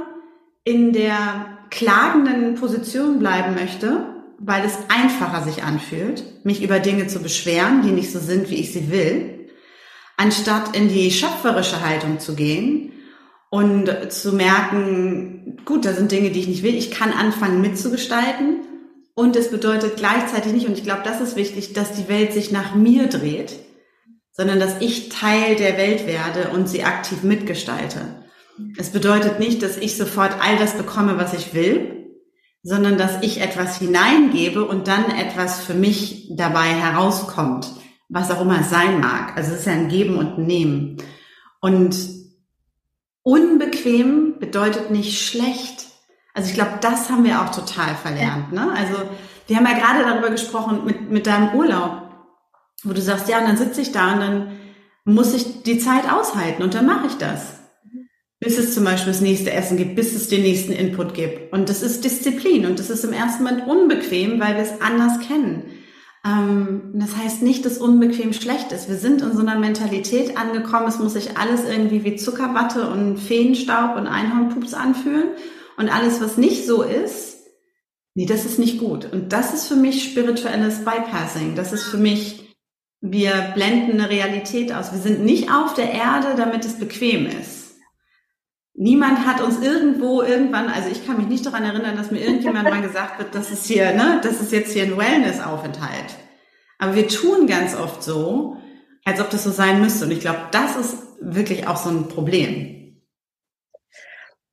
[0.65, 7.19] in der klagenden Position bleiben möchte, weil es einfacher sich anfühlt, mich über Dinge zu
[7.19, 9.49] beschweren, die nicht so sind, wie ich sie will,
[10.17, 12.93] anstatt in die schöpferische Haltung zu gehen
[13.51, 18.61] und zu merken, gut, da sind Dinge, die ich nicht will, ich kann anfangen mitzugestalten
[19.15, 22.53] und es bedeutet gleichzeitig nicht, und ich glaube, das ist wichtig, dass die Welt sich
[22.53, 23.55] nach mir dreht,
[24.33, 28.01] sondern dass ich Teil der Welt werde und sie aktiv mitgestalte.
[28.77, 31.98] Es bedeutet nicht, dass ich sofort all das bekomme, was ich will,
[32.63, 37.71] sondern dass ich etwas hineingebe und dann etwas für mich dabei herauskommt,
[38.09, 39.37] was auch immer es sein mag.
[39.37, 40.97] Also es ist ja ein Geben und ein Nehmen.
[41.61, 41.97] Und
[43.23, 45.87] unbequem bedeutet nicht schlecht.
[46.35, 48.53] Also ich glaube, das haben wir auch total verlernt.
[48.53, 48.71] Ne?
[48.73, 48.95] Also
[49.47, 52.03] wir haben ja gerade darüber gesprochen mit, mit deinem Urlaub,
[52.85, 54.59] wo du sagst, ja, und dann sitze ich da und dann
[55.05, 57.58] muss ich die Zeit aushalten und dann mache ich das.
[58.41, 61.53] Bis es zum Beispiel das nächste Essen gibt, bis es den nächsten Input gibt.
[61.53, 65.19] Und das ist Disziplin und das ist im ersten Moment unbequem, weil wir es anders
[65.27, 65.65] kennen.
[66.25, 68.89] Ähm, das heißt nicht, dass unbequem schlecht ist.
[68.89, 73.19] Wir sind in so einer Mentalität angekommen, es muss sich alles irgendwie wie Zuckerwatte und
[73.19, 75.31] Feenstaub und Einhornpups anfühlen.
[75.77, 77.39] Und alles, was nicht so ist,
[78.15, 79.13] nee, das ist nicht gut.
[79.13, 81.55] Und das ist für mich spirituelles Bypassing.
[81.55, 82.57] Das ist für mich,
[83.01, 84.93] wir blenden eine Realität aus.
[84.93, 87.58] Wir sind nicht auf der Erde, damit es bequem ist.
[88.81, 92.71] Niemand hat uns irgendwo irgendwann, also ich kann mich nicht daran erinnern, dass mir irgendjemand
[92.71, 96.15] mal gesagt wird, das ist hier, ne, das ist jetzt hier ein Wellness-Aufenthalt.
[96.79, 98.57] Aber wir tun ganz oft so,
[99.05, 100.05] als ob das so sein müsste.
[100.05, 103.03] Und ich glaube, das ist wirklich auch so ein Problem.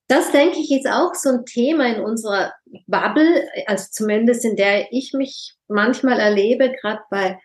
[0.08, 2.52] Das denke ich ist auch so ein Thema in unserer
[2.88, 7.40] Bubble, also zumindest in der ich mich manchmal erlebe, gerade bei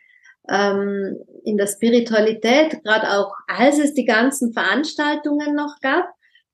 [0.51, 6.07] ähm, in der Spiritualität, gerade auch als es die ganzen Veranstaltungen noch gab.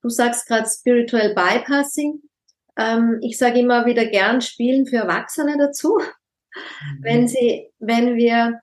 [0.07, 2.21] Du sagst gerade Spiritual Bypassing.
[2.77, 5.97] Ähm, ich sage immer wieder gern Spielen für Erwachsene dazu.
[5.97, 6.97] Mhm.
[7.01, 8.61] Wenn sie, wenn wir,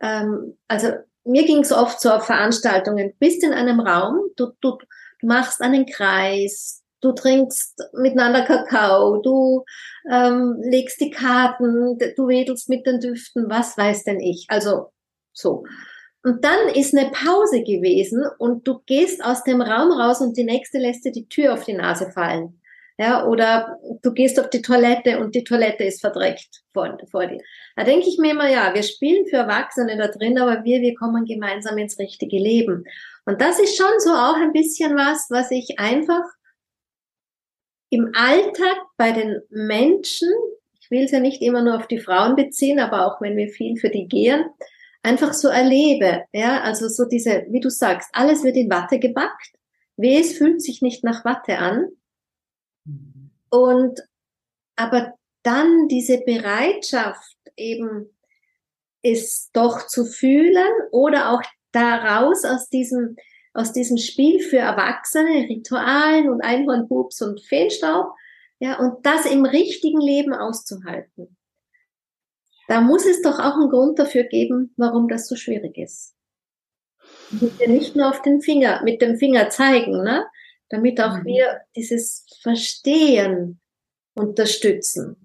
[0.00, 0.92] ähm, also
[1.24, 4.78] mir ging es oft so auf Veranstaltungen, bist in einem Raum, du, du,
[5.20, 9.66] du machst einen Kreis, du trinkst miteinander Kakao, du
[10.10, 14.46] ähm, legst die Karten, du wedelst mit den Düften, was weiß denn ich.
[14.48, 14.92] Also
[15.34, 15.64] so.
[16.26, 20.42] Und dann ist eine Pause gewesen und du gehst aus dem Raum raus und die
[20.42, 22.60] nächste lässt dir die Tür auf die Nase fallen.
[22.98, 27.40] Ja, oder du gehst auf die Toilette und die Toilette ist verdreckt vor, vor dir.
[27.76, 30.96] Da denke ich mir immer, ja, wir spielen für Erwachsene da drin, aber wir, wir
[30.96, 32.86] kommen gemeinsam ins richtige Leben.
[33.24, 36.24] Und das ist schon so auch ein bisschen was, was ich einfach
[37.90, 40.32] im Alltag bei den Menschen,
[40.80, 43.48] ich will es ja nicht immer nur auf die Frauen beziehen, aber auch wenn wir
[43.48, 44.44] viel für die gehen,
[45.06, 46.24] einfach so erlebe.
[46.32, 49.52] Ja, also so diese, wie du sagst, alles wird in Watte gebackt.
[49.96, 51.88] Weh, es fühlt sich nicht nach Watte an.
[53.48, 54.00] Und,
[54.74, 58.10] aber dann diese Bereitschaft eben,
[59.02, 63.16] es doch zu fühlen oder auch daraus aus diesem,
[63.54, 68.08] aus diesem Spiel für Erwachsene, Ritualen und Einhornbubs und Feenstaub,
[68.58, 71.35] ja, und das im richtigen Leben auszuhalten.
[72.68, 76.14] Da muss es doch auch einen Grund dafür geben, warum das so schwierig ist.
[77.30, 80.26] Und wir nicht nur auf den Finger, mit dem Finger zeigen, ne?
[80.68, 81.24] damit auch mhm.
[81.24, 83.60] wir dieses Verstehen
[84.14, 85.16] unterstützen.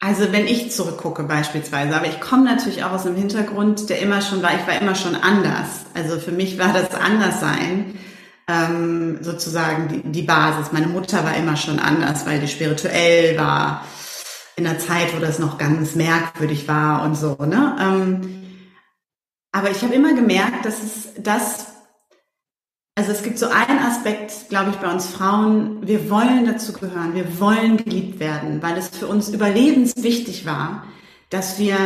[0.00, 4.20] Also wenn ich zurückgucke beispielsweise, aber ich komme natürlich auch aus einem Hintergrund, der immer
[4.20, 5.86] schon war, ich war immer schon anders.
[5.94, 7.98] Also für mich war das Anderssein
[8.46, 10.72] ähm, sozusagen die, die Basis.
[10.72, 13.86] Meine Mutter war immer schon anders, weil die spirituell war,
[14.56, 17.36] in einer Zeit, wo das noch ganz merkwürdig war und so.
[17.40, 17.76] Ne?
[17.80, 18.42] Ähm,
[19.52, 21.66] aber ich habe immer gemerkt, dass es das
[22.96, 27.16] also es gibt so einen Aspekt, glaube ich, bei uns Frauen, wir wollen dazu gehören,
[27.16, 30.84] wir wollen geliebt werden, weil es für uns überlebenswichtig war,
[31.28, 31.76] dass wir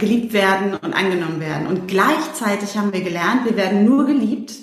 [0.00, 1.68] geliebt werden und angenommen werden.
[1.68, 4.54] Und gleichzeitig haben wir gelernt, wir werden nur geliebt,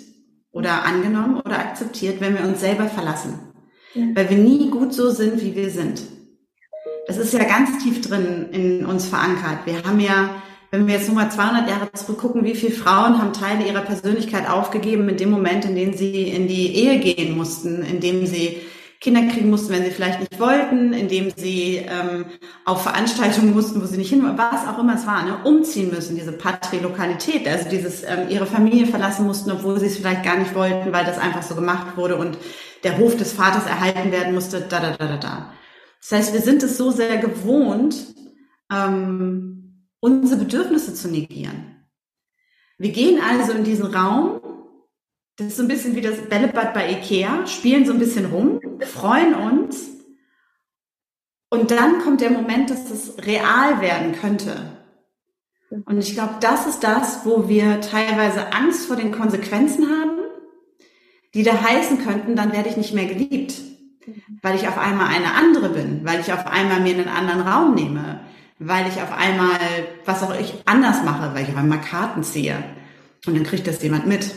[0.53, 3.39] oder angenommen oder akzeptiert, wenn wir uns selber verlassen.
[3.93, 4.05] Ja.
[4.13, 6.01] Weil wir nie gut so sind, wie wir sind.
[7.05, 9.65] Das ist ja ganz tief drin in uns verankert.
[9.65, 13.33] Wir haben ja, wenn wir jetzt nur mal 200 Jahre zurückgucken, wie viele Frauen haben
[13.33, 17.83] Teile ihrer Persönlichkeit aufgegeben in dem Moment, in dem sie in die Ehe gehen mussten,
[17.83, 18.61] in dem sie
[19.01, 22.23] Kinder kriegen mussten, wenn sie vielleicht nicht wollten, indem sie ähm,
[22.63, 26.15] auf Veranstaltungen mussten, wo sie nicht hin, was auch immer es war, ne, umziehen müssen,
[26.15, 30.55] diese Patrilokalität, also dieses ähm, ihre Familie verlassen mussten, obwohl sie es vielleicht gar nicht
[30.55, 32.37] wollten, weil das einfach so gemacht wurde und
[32.85, 35.53] der Hof des Vaters erhalten werden musste, da da da da da.
[36.03, 38.13] Das heißt, wir sind es so sehr gewohnt,
[38.71, 41.87] ähm, unsere Bedürfnisse zu negieren.
[42.77, 44.41] Wir gehen also in diesen Raum
[45.37, 48.59] das ist so ein bisschen wie das Bällebad bei Ikea, spielen so ein bisschen rum,
[48.81, 49.89] freuen uns.
[51.49, 54.55] Und dann kommt der Moment, dass das real werden könnte.
[55.85, 60.19] Und ich glaube, das ist das, wo wir teilweise Angst vor den Konsequenzen haben,
[61.33, 63.55] die da heißen könnten, dann werde ich nicht mehr geliebt,
[64.41, 67.75] weil ich auf einmal eine andere bin, weil ich auf einmal mir einen anderen Raum
[67.75, 68.21] nehme,
[68.59, 69.57] weil ich auf einmal,
[70.05, 72.63] was auch ich anders mache, weil ich auf einmal Karten ziehe.
[73.25, 74.31] Und dann kriegt das jemand mit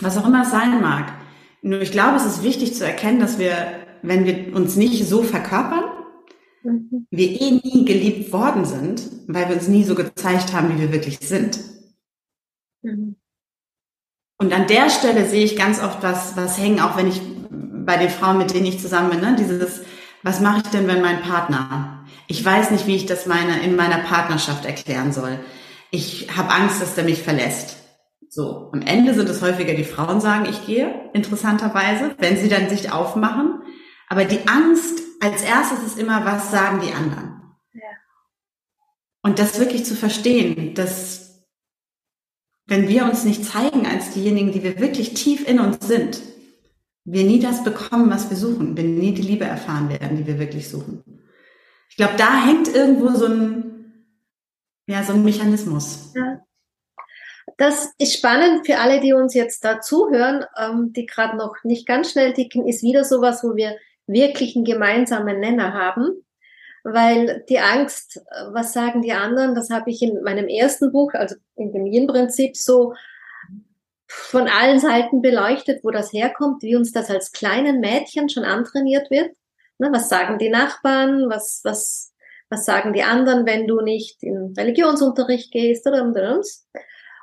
[0.00, 1.12] was auch immer es sein mag.
[1.62, 3.54] Nur ich glaube, es ist wichtig zu erkennen, dass wir,
[4.02, 5.84] wenn wir uns nicht so verkörpern,
[6.62, 7.06] mhm.
[7.10, 10.92] wir eh nie geliebt worden sind, weil wir uns nie so gezeigt haben, wie wir
[10.92, 11.58] wirklich sind.
[12.82, 13.16] Mhm.
[14.38, 17.22] Und an der Stelle sehe ich ganz oft was, was hängen, auch wenn ich
[17.86, 19.82] bei den Frauen, mit denen ich zusammen bin, ne, dieses,
[20.22, 22.04] was mache ich denn, wenn mein Partner?
[22.26, 25.38] Ich weiß nicht, wie ich das meine, in meiner Partnerschaft erklären soll.
[25.90, 27.76] Ich habe Angst, dass der mich verlässt.
[28.28, 32.68] So, am Ende sind es häufiger die Frauen sagen, ich gehe, interessanterweise, wenn sie dann
[32.68, 33.62] sich aufmachen.
[34.08, 37.40] Aber die Angst als erstes ist immer, was sagen die anderen?
[37.72, 37.88] Ja.
[39.22, 41.46] Und das wirklich zu verstehen, dass
[42.66, 46.20] wenn wir uns nicht zeigen als diejenigen, die wir wirklich tief in uns sind,
[47.06, 50.38] wir nie das bekommen, was wir suchen, wir nie die Liebe erfahren werden, die wir
[50.38, 51.04] wirklich suchen.
[51.88, 54.04] Ich glaube, da hängt irgendwo so ein,
[54.86, 56.12] ja, so ein Mechanismus.
[56.14, 56.40] Ja.
[57.58, 61.86] Das ist spannend für alle, die uns jetzt da zuhören, ähm, die gerade noch nicht
[61.86, 66.24] ganz schnell ticken, ist wieder sowas, wo wir wirklich einen gemeinsamen Nenner haben.
[66.82, 71.14] Weil die Angst, äh, was sagen die anderen, das habe ich in meinem ersten Buch,
[71.14, 72.94] also in dem Yin-Prinzip, so
[74.08, 79.10] von allen Seiten beleuchtet, wo das herkommt, wie uns das als kleinen Mädchen schon antrainiert
[79.10, 79.34] wird.
[79.78, 81.28] Ne, was sagen die Nachbarn?
[81.28, 82.12] Was, was,
[82.48, 86.40] was sagen die anderen, wenn du nicht in Religionsunterricht gehst oder.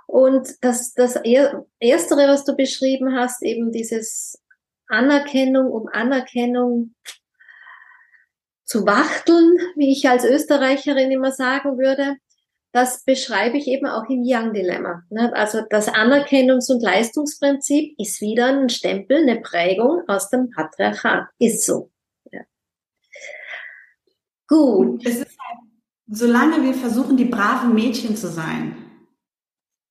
[0.07, 4.39] Und das, das Erstere, was du beschrieben hast, eben dieses
[4.87, 6.93] Anerkennung um Anerkennung
[8.65, 12.17] zu wachteln, wie ich als Österreicherin immer sagen würde,
[12.73, 15.03] das beschreibe ich eben auch im Young-Dilemma.
[15.11, 15.31] Ne?
[15.35, 21.27] Also das Anerkennungs- und Leistungsprinzip ist wieder ein Stempel, eine Prägung aus dem Patriarchat.
[21.37, 21.91] Ist so.
[22.31, 22.41] Ja.
[24.47, 25.05] Gut.
[25.05, 25.59] Es ist halt,
[26.07, 28.75] solange wir versuchen, die braven Mädchen zu sein,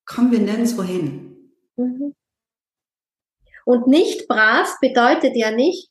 [0.04, 1.52] kommen wir nirgendwo hin.
[1.76, 2.16] Mhm.
[3.64, 5.88] Und nicht brav bedeutet ja nicht,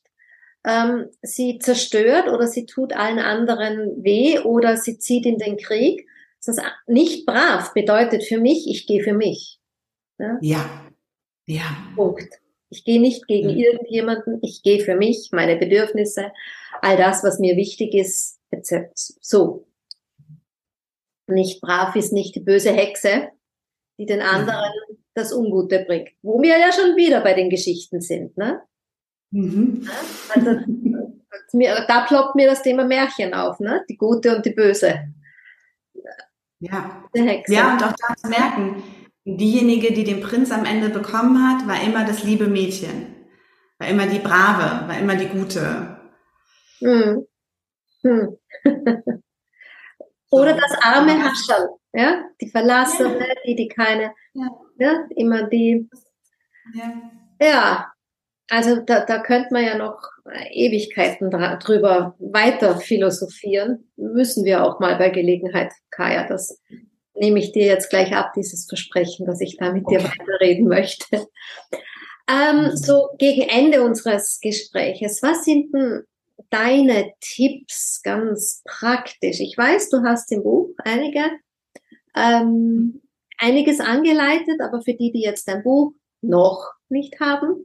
[0.64, 6.06] ähm, sie zerstört oder sie tut allen anderen weh oder sie zieht in den Krieg.
[6.44, 9.60] Das nicht brav bedeutet für mich, ich gehe für mich.
[10.18, 10.38] Ja.
[10.40, 10.92] Ja.
[11.46, 11.76] ja.
[11.94, 12.40] Punkt.
[12.68, 13.58] Ich gehe nicht gegen mhm.
[13.58, 16.32] irgendjemanden, ich gehe für mich, meine Bedürfnisse,
[16.80, 18.90] all das, was mir wichtig ist, etc.
[18.94, 19.66] So.
[21.26, 23.28] Nicht brav ist nicht die böse Hexe,
[23.98, 24.72] die den anderen
[25.14, 26.10] das Ungute bringt.
[26.22, 28.36] Wo wir ja schon wieder bei den Geschichten sind.
[28.36, 28.62] Ne?
[29.30, 29.88] Mhm.
[30.34, 30.50] Also,
[31.88, 33.84] da ploppt mir das Thema Märchen auf, ne?
[33.88, 35.12] die Gute und die Böse.
[36.62, 37.02] Ja.
[37.48, 38.82] ja, und auch da zu merken,
[39.24, 43.14] diejenige, die den Prinz am Ende bekommen hat, war immer das liebe Mädchen.
[43.78, 45.98] War immer die Brave, war immer die Gute.
[46.78, 47.26] Hm.
[48.02, 48.36] Hm.
[50.30, 53.34] Oder das arme Hascherl ja, die Verlassene, ja.
[53.46, 54.48] die, die keine, ja.
[54.78, 55.88] ja, immer die,
[56.74, 56.92] ja,
[57.40, 57.91] ja
[58.48, 60.02] also da, da könnte man ja noch
[60.50, 63.90] Ewigkeiten drüber weiter philosophieren.
[63.96, 66.26] Müssen wir auch mal bei Gelegenheit, Kaya.
[66.26, 66.60] Das
[67.14, 69.98] nehme ich dir jetzt gleich ab, dieses Versprechen, dass ich da mit okay.
[69.98, 71.26] dir weiterreden möchte.
[72.28, 72.76] Ähm, mhm.
[72.76, 76.02] so gegen Ende unseres Gespräches, was sind denn
[76.50, 79.40] deine Tipps ganz praktisch?
[79.40, 81.20] Ich weiß, du hast im Buch einige
[82.14, 83.02] ähm,
[83.38, 87.64] einiges angeleitet, aber für die, die jetzt ein Buch noch nicht haben,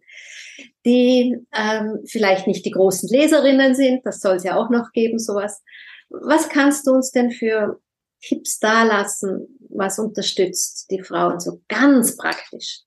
[0.86, 5.20] die ähm, vielleicht nicht die großen Leserinnen sind, das soll es ja auch noch geben,
[5.20, 5.62] sowas.
[6.10, 7.80] Was kannst du uns denn für
[8.22, 12.82] Tipps da lassen, was unterstützt die Frauen so ganz praktisch?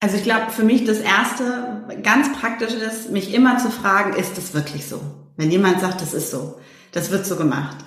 [0.00, 4.36] Also ich glaube, für mich das erste ganz praktisch ist, mich immer zu fragen, ist
[4.36, 5.00] das wirklich so?
[5.36, 6.60] Wenn jemand sagt, das ist so,
[6.92, 7.78] das wird so gemacht.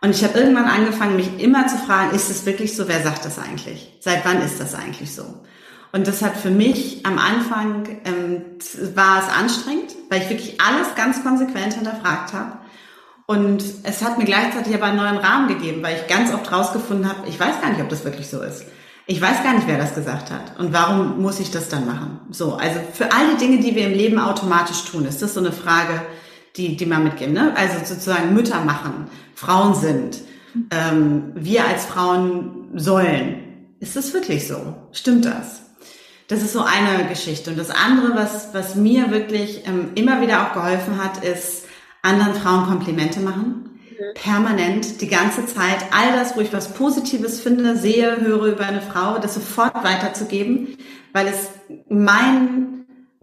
[0.00, 2.86] Und ich habe irgendwann angefangen, mich immer zu fragen, ist es wirklich so?
[2.88, 3.96] Wer sagt das eigentlich?
[4.00, 5.24] Seit wann ist das eigentlich so?
[5.92, 8.42] Und das hat für mich am Anfang ähm,
[8.94, 12.58] war es anstrengend, weil ich wirklich alles ganz konsequent hinterfragt habe.
[13.26, 17.08] Und es hat mir gleichzeitig aber einen neuen Rahmen gegeben, weil ich ganz oft rausgefunden
[17.08, 18.64] habe, ich weiß gar nicht, ob das wirklich so ist.
[19.06, 20.58] Ich weiß gar nicht, wer das gesagt hat.
[20.58, 22.20] Und warum muss ich das dann machen?
[22.30, 25.40] So, also für all die Dinge, die wir im Leben automatisch tun, ist das so
[25.40, 26.02] eine Frage,
[26.56, 27.34] die, die man mitgeben.
[27.34, 27.54] Ne?
[27.56, 30.18] Also sozusagen Mütter machen, Frauen sind,
[30.70, 33.42] ähm, wir als Frauen sollen.
[33.80, 34.74] Ist das wirklich so?
[34.92, 35.62] Stimmt das?
[36.28, 37.50] Das ist so eine Geschichte.
[37.50, 41.66] Und das andere, was, was mir wirklich ähm, immer wieder auch geholfen hat, ist
[42.02, 43.66] anderen Frauen Komplimente machen
[44.14, 48.82] permanent, die ganze Zeit, all das, wo ich was Positives finde, sehe, höre über eine
[48.82, 50.76] Frau, das sofort weiterzugeben,
[51.12, 51.48] weil es
[51.88, 52.75] mein,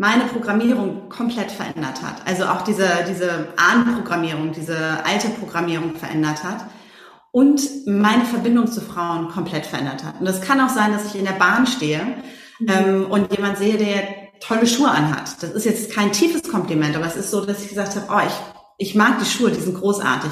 [0.03, 2.15] meine Programmierung komplett verändert hat.
[2.25, 6.65] Also auch diese, diese Ahnenprogrammierung, diese alte Programmierung verändert hat
[7.31, 10.19] und meine Verbindung zu Frauen komplett verändert hat.
[10.19, 12.03] Und das kann auch sein, dass ich in der Bahn stehe
[12.59, 12.67] mhm.
[12.67, 14.03] ähm, und jemand sehe, der
[14.41, 15.41] tolle Schuhe anhat.
[15.41, 18.27] Das ist jetzt kein tiefes Kompliment, aber es ist so, dass ich gesagt habe, oh,
[18.27, 20.31] ich, ich mag die Schuhe, die sind großartig.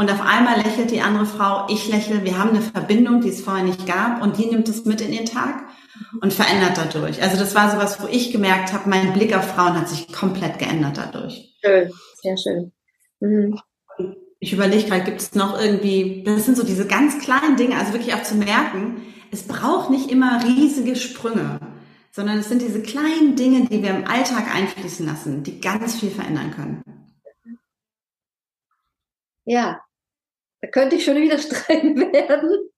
[0.00, 3.42] Und auf einmal lächelt die andere Frau, ich lächle, wir haben eine Verbindung, die es
[3.42, 5.64] vorher nicht gab und die nimmt es mit in den Tag
[6.22, 7.20] und verändert dadurch.
[7.22, 10.58] Also das war sowas, wo ich gemerkt habe, mein Blick auf Frauen hat sich komplett
[10.58, 11.54] geändert dadurch.
[11.62, 11.92] Schön,
[12.22, 12.72] sehr schön.
[13.20, 13.60] Mhm.
[14.38, 17.92] Ich überlege gerade, gibt es noch irgendwie, das sind so diese ganz kleinen Dinge, also
[17.92, 21.60] wirklich auch zu merken, es braucht nicht immer riesige Sprünge,
[22.10, 26.10] sondern es sind diese kleinen Dinge, die wir im Alltag einfließen lassen, die ganz viel
[26.10, 26.82] verändern können.
[29.44, 29.78] Ja,
[30.60, 32.70] da könnte ich schon wieder streng werden,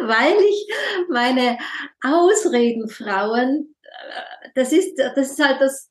[0.00, 0.66] weil ich
[1.10, 1.58] meine
[2.02, 5.90] Ausredenfrauen, äh, das ist, das ist halt das,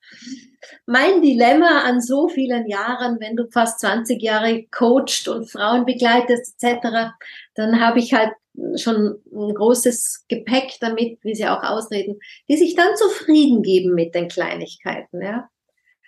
[0.85, 6.61] mein Dilemma an so vielen Jahren, wenn du fast 20 Jahre coacht und Frauen begleitest
[6.61, 7.11] etc.,
[7.55, 8.31] dann habe ich halt
[8.75, 12.19] schon ein großes Gepäck damit, wie sie auch ausreden,
[12.49, 15.21] die sich dann zufrieden geben mit den Kleinigkeiten.
[15.21, 15.49] Ja?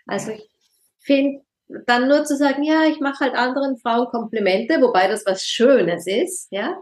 [0.07, 0.49] Also ich
[0.99, 1.41] finde,
[1.85, 6.07] dann nur zu sagen, ja, ich mache halt anderen Frauen Komplimente, wobei das was Schönes
[6.07, 6.79] ist, ja,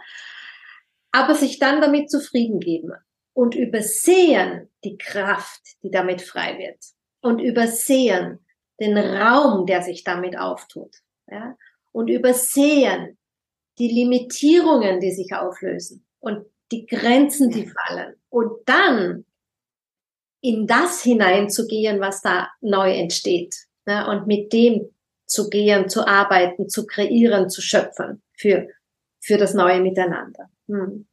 [1.11, 2.93] aber sich dann damit zufrieden geben
[3.33, 6.79] und übersehen die Kraft, die damit frei wird
[7.21, 8.39] und übersehen
[8.79, 10.95] den Raum, der sich damit auftut,
[11.29, 11.55] ja,
[11.91, 13.17] und übersehen
[13.79, 18.15] die Limitierungen, die sich auflösen und die Grenzen, die fallen.
[18.29, 19.25] Und dann
[20.41, 24.89] in das hineinzugehen, was da neu entsteht ne, und mit dem
[25.25, 28.67] zu gehen, zu arbeiten, zu kreieren, zu schöpfen für,
[29.19, 30.49] für das neue Miteinander.
[30.67, 31.07] Hm.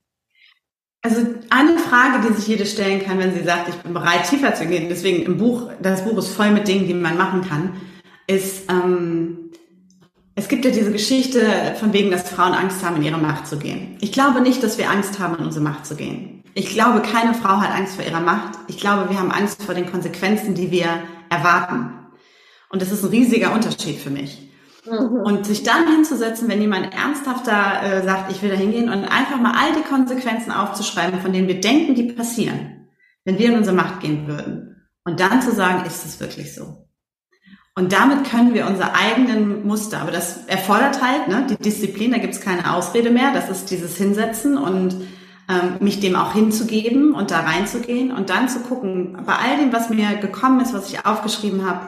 [1.03, 1.21] Also
[1.51, 4.67] eine Frage, die sich jede stellen kann, wenn sie sagt, ich bin bereit, tiefer zu
[4.67, 7.79] gehen, deswegen im Buch, das Buch ist voll mit Dingen, die man machen kann,
[8.27, 9.51] ist, ähm,
[10.35, 13.59] es gibt ja diese Geschichte von wegen, dass Frauen Angst haben, in ihre Macht zu
[13.59, 13.99] gehen.
[14.01, 16.43] Ich glaube nicht, dass wir Angst haben, in unsere Macht zu gehen.
[16.55, 18.59] Ich glaube, keine Frau hat Angst vor ihrer Macht.
[18.69, 20.89] Ich glaube, wir haben Angst vor den Konsequenzen, die wir
[21.29, 22.04] erwarten.
[22.69, 24.51] Und das ist ein riesiger Unterschied für mich.
[24.87, 25.21] Mhm.
[25.25, 29.41] Und sich dann hinzusetzen, wenn jemand ernsthafter äh, sagt, ich will da hingehen und einfach
[29.41, 32.89] mal all die Konsequenzen aufzuschreiben, von denen wir denken, die passieren,
[33.25, 34.89] wenn wir in unsere Macht gehen würden.
[35.05, 36.85] Und dann zu sagen, ist es wirklich so?
[37.77, 42.19] Und damit können wir unsere eigenen Muster, aber das erfordert halt ne, die Disziplin, da
[42.19, 44.95] gibt es keine Ausrede mehr, das ist dieses Hinsetzen und
[45.49, 49.73] ähm, mich dem auch hinzugeben und da reinzugehen und dann zu gucken, bei all dem,
[49.73, 51.87] was mir gekommen ist, was ich aufgeschrieben habe,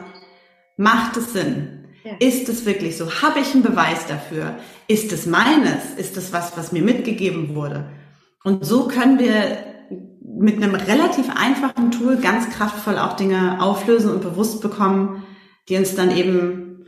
[0.77, 1.87] Macht es Sinn?
[2.03, 2.13] Ja.
[2.19, 3.21] Ist es wirklich so?
[3.21, 4.57] Habe ich einen Beweis dafür?
[4.87, 5.95] Ist es meines?
[5.97, 7.89] Ist es was, was mir mitgegeben wurde?
[8.43, 9.65] Und so können wir
[10.21, 15.25] mit einem relativ einfachen Tool ganz kraftvoll auch Dinge auflösen und bewusst bekommen,
[15.67, 16.85] die uns dann eben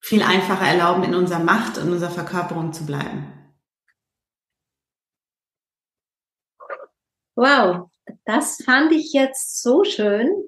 [0.00, 3.32] viel einfacher erlauben, in unserer Macht und unserer Verkörperung zu bleiben.
[7.36, 7.90] Wow,
[8.24, 10.47] das fand ich jetzt so schön.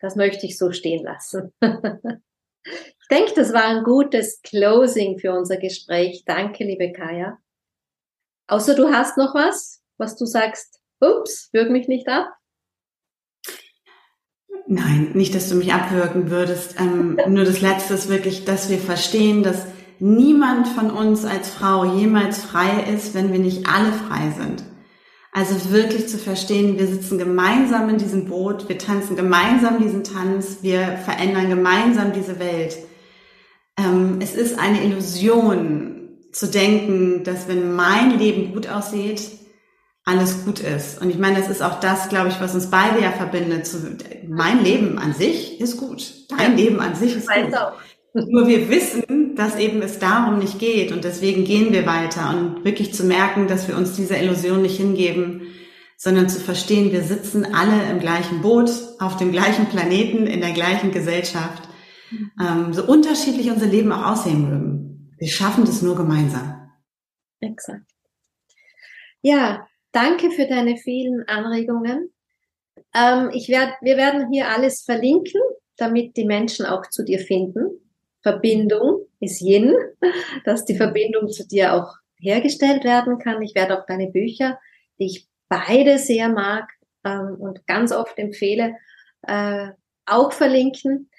[0.00, 1.52] Das möchte ich so stehen lassen.
[1.62, 6.24] ich denke, das war ein gutes Closing für unser Gespräch.
[6.24, 7.38] Danke, liebe Kaya.
[8.46, 12.28] Außer du hast noch was, was du sagst, ups, wirk mich nicht ab.
[14.66, 16.78] Nein, nicht, dass du mich abwürgen würdest.
[16.78, 19.66] Ähm, nur das Letzte ist wirklich, dass wir verstehen, dass
[19.98, 24.62] niemand von uns als Frau jemals frei ist, wenn wir nicht alle frei sind.
[25.32, 30.58] Also wirklich zu verstehen, wir sitzen gemeinsam in diesem Boot, wir tanzen gemeinsam diesen Tanz,
[30.62, 32.76] wir verändern gemeinsam diese Welt.
[33.76, 35.98] Ähm, es ist eine Illusion
[36.32, 39.20] zu denken, dass wenn mein Leben gut aussieht,
[40.04, 41.00] alles gut ist.
[41.02, 43.70] Und ich meine, das ist auch das, glaube ich, was uns beide ja verbindet.
[44.26, 46.30] Mein Leben an sich ist gut.
[46.30, 47.52] Dein Leben an sich ist gut.
[48.14, 49.04] Nur wir wissen,
[49.38, 53.46] dass eben es darum nicht geht und deswegen gehen wir weiter und wirklich zu merken,
[53.46, 55.54] dass wir uns dieser Illusion nicht hingeben,
[55.96, 58.68] sondern zu verstehen, wir sitzen alle im gleichen Boot,
[58.98, 61.68] auf dem gleichen Planeten, in der gleichen Gesellschaft.
[62.40, 65.14] Ähm, so unterschiedlich unser Leben auch aussehen mögen.
[65.18, 66.70] Wir schaffen das nur gemeinsam.
[67.40, 67.84] Exakt.
[69.22, 72.12] Ja, danke für deine vielen Anregungen.
[72.92, 75.40] Ähm, ich werd, wir werden hier alles verlinken,
[75.76, 77.68] damit die Menschen auch zu dir finden.
[78.22, 79.74] Verbindung ist Yin,
[80.44, 83.42] dass die Verbindung zu dir auch hergestellt werden kann.
[83.42, 84.58] Ich werde auch deine Bücher,
[84.98, 86.68] die ich beide sehr mag
[87.04, 88.74] ähm, und ganz oft empfehle,
[89.22, 89.68] äh,
[90.06, 91.10] auch verlinken.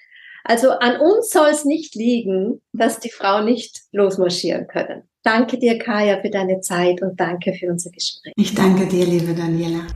[0.44, 5.02] Also an uns soll es nicht liegen, dass die Frauen nicht losmarschieren können.
[5.22, 8.32] Danke dir, Kaya, für deine Zeit und danke für unser Gespräch.
[8.36, 9.86] Ich danke dir, liebe Daniela.